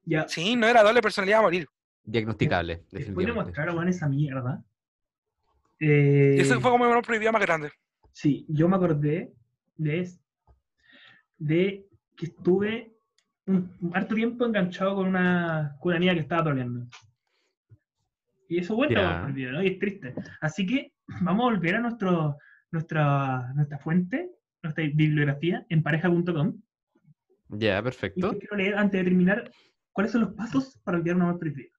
[0.07, 1.67] Ya, Sí, no era doble personalidad a morir.
[2.05, 4.63] Diagnosticable, después de mostrar weón, esa mierda.
[5.81, 7.71] Eh, Y ese fue como prohibido más grande.
[8.13, 9.33] Sí, yo me acordé
[9.77, 10.09] de,
[11.39, 11.87] de
[12.17, 12.93] que estuve
[13.47, 16.87] un, un harto tiempo enganchado con una, con una niña que estaba troleando.
[18.49, 19.23] Y eso vuelve Ya.
[19.23, 19.63] a perdido, ¿no?
[19.63, 20.15] Y es triste.
[20.41, 20.93] Así que
[21.23, 22.37] vamos a volver a nuestro,
[22.71, 24.31] nuestra, nuestra fuente,
[24.63, 26.61] nuestra bibliografía en pareja.com.
[27.49, 28.31] Ya, Y perfecto.
[28.33, 29.51] te quiero leer antes de terminar
[29.95, 31.71] cuáles son los pasos para olvidar un amor prohibido.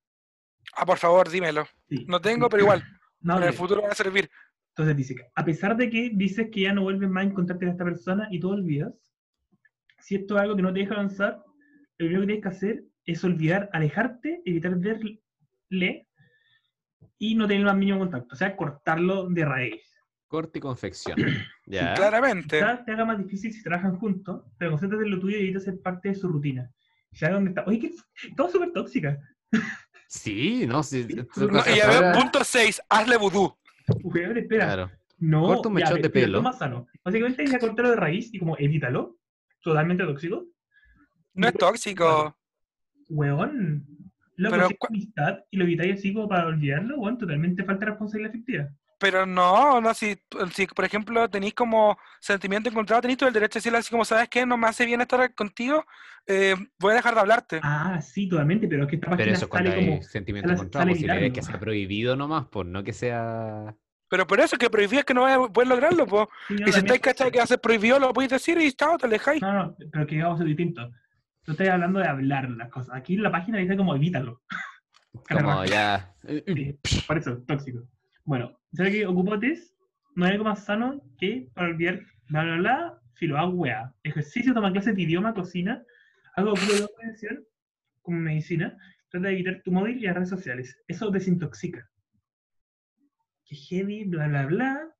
[0.75, 1.65] Ah, por favor, dímelo.
[1.87, 2.05] Sí.
[2.07, 2.83] No tengo, pero igual,
[3.19, 4.29] No, en el futuro va a servir.
[4.69, 7.61] Entonces dice, que, a pesar de que dices que ya no vuelves más en contacto
[7.61, 8.93] con esta persona y tú olvidas,
[9.99, 11.43] si esto es algo que no te deja avanzar,
[11.97, 16.07] lo único que tienes que hacer es olvidar, alejarte, evitar verle
[17.17, 18.33] y no tener el más mínimo contacto.
[18.33, 19.81] O sea, cortarlo de raíz.
[20.27, 21.17] Corte y confección.
[21.67, 21.95] Ya.
[21.95, 22.59] Claramente.
[22.59, 25.59] Quizás te haga más difícil si trabajan juntos, pero concéntrate en lo tuyo y evita
[25.59, 26.71] ser parte de su rutina.
[27.15, 27.63] Ya dónde está.
[27.65, 27.91] Oye, que
[28.35, 29.17] todo súper tóxica.
[30.07, 31.07] Sí, no, sí.
[31.35, 33.53] No, y ya veo, punto 6, hazle vudú.
[34.03, 34.65] Weón, espera.
[34.65, 34.91] Claro.
[35.17, 36.33] No, Corta un mechón de pelo.
[36.33, 36.87] lo más sano.
[37.03, 39.17] Básicamente hay que cortarlo de raíz y como evítalo.
[39.61, 40.45] Totalmente tóxico.
[41.33, 42.37] No es tóxico.
[43.09, 43.85] Weón.
[44.37, 47.91] Loco, Pero es amistad y lo evitáis así como para olvidarlo, weón, totalmente falta de
[47.91, 48.69] responsabilidad afectiva.
[48.97, 50.15] Pero no, no, si,
[50.53, 54.05] si por ejemplo tenéis como sentimiento encontrado, tenéis todo el derecho a decirle así como,
[54.05, 54.45] ¿sabes qué?
[54.45, 55.85] No me hace bien estar contigo,
[56.27, 57.59] eh, voy a dejar de hablarte.
[57.61, 60.03] Ah, sí, totalmente, pero es que esta Pero página eso cuando sale hay como.
[60.03, 62.93] sentimiento sale- encontrado, sale pues si le ves que sea prohibido nomás, pues no que
[62.93, 63.75] sea.
[64.07, 66.05] Pero por eso que prohibí es que no vais a poder lograrlo.
[66.47, 68.71] Sí, no, Y si estáis cachado que va a ser prohibido, lo podéis decir y
[68.71, 69.41] chao, te alejáis.
[69.41, 70.89] No, no, pero que vamos a ser distinto.
[71.43, 72.95] Tú estás hablando de hablar las cosas.
[72.95, 74.41] Aquí en la página dice como evítalo.
[75.29, 76.13] Como ya.
[76.45, 77.79] Sí, por eso, tóxico.
[78.23, 79.75] Bueno, ¿sabes que Ocupotes
[80.15, 83.93] no hay algo más sano que para olvidar bla bla bla, filo, haz weá.
[84.03, 85.83] Ejercicio, toma clases de idioma, cocina,
[86.35, 87.45] algo que de prevención,
[88.01, 88.77] como medicina,
[89.09, 90.77] trata de evitar tu móvil y las redes sociales.
[90.87, 91.89] Eso desintoxica.
[93.45, 94.95] Que heavy, bla bla bla.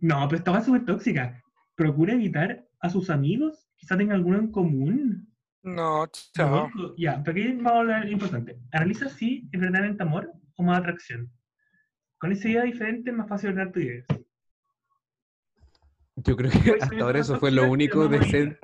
[0.00, 1.42] No, pero esta va súper tóxica.
[1.74, 5.34] Procura evitar a sus amigos, quizá tengan alguno en común.
[5.62, 6.70] No, chao.
[6.74, 8.58] No, Ya, pero aquí vamos a hablar importante.
[8.72, 11.30] Analiza si es verdaderamente amor o más atracción.
[12.18, 14.04] Con esa idea diferente es más fácil ordenar tu idea.
[16.16, 18.58] Yo creo que Puede ser hasta ahora eso fue lo único decente.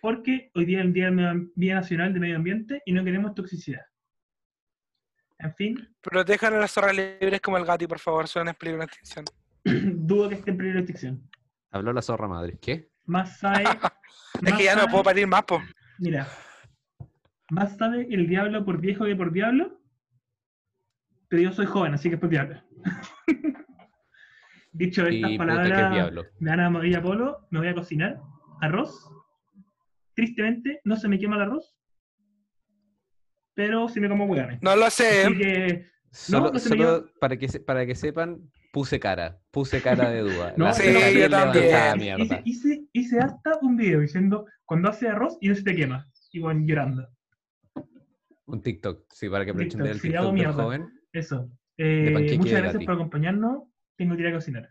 [0.00, 3.04] Porque hoy día es el Día, del Medio- Día Nacional de Medio Ambiente y no
[3.04, 3.82] queremos toxicidad.
[5.38, 8.80] En fin, Protejan a las zorras libres como el Gati, por favor, son en peligro
[8.80, 9.24] de extinción.
[9.64, 11.30] dudo que esté en peligro de extinción.
[11.70, 12.58] Habló la zorra madre.
[12.60, 12.90] ¿Qué?
[13.04, 13.64] Más sabe.
[14.42, 15.60] Es que ya no puedo parir más, po.
[15.98, 16.26] Mira,
[17.50, 19.80] más sabe el diablo por viejo que por diablo.
[21.28, 22.60] Pero yo soy joven, así que es por diablo.
[24.72, 26.24] Dicho estas Y palabras diablo.
[26.40, 28.20] de Ana María Polo, me voy a cocinar
[28.60, 29.08] arroz.
[30.14, 31.76] Tristemente, no se me quema el arroz,
[33.54, 34.60] pero sí me como hueones.
[34.62, 35.24] No lo sé.
[35.24, 38.38] Así que, Solo, no se me solo para, que se- para que sepan,
[38.72, 39.40] puse cara.
[39.50, 40.54] Puse cara de duda.
[40.56, 41.64] No, La sí, yo también.
[41.64, 42.40] levantada, hice, mierda.
[42.44, 46.08] hice, hice hasta un video diciendo cuando hace arroz y no se te quema.
[46.32, 47.08] Y bueno, llorando.
[48.46, 50.62] Un TikTok, sí, para que aprovechen TikTok, del sí, TikTok hago del mierda.
[50.64, 51.00] joven.
[51.12, 51.50] Eso.
[51.76, 53.62] Eh, panqueque muchas gracias por acompañarnos.
[53.96, 54.70] Tengo que ir a cocinar.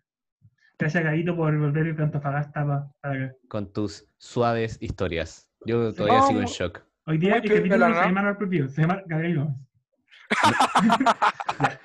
[0.80, 3.36] Gracias, Gadito, por volver de Antofagasta pa- para acá.
[3.48, 5.50] con tus suaves historias.
[5.66, 6.82] Yo todavía sigo en shock.
[7.06, 9.56] Hoy día Muy el capítulo piola, no se llama Manuel Propio, se llama Gabriel Gómez.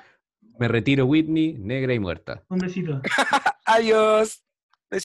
[0.59, 2.43] Me retiro Whitney, negra y muerta.
[2.49, 3.01] Un besito.
[3.67, 4.45] Adiós.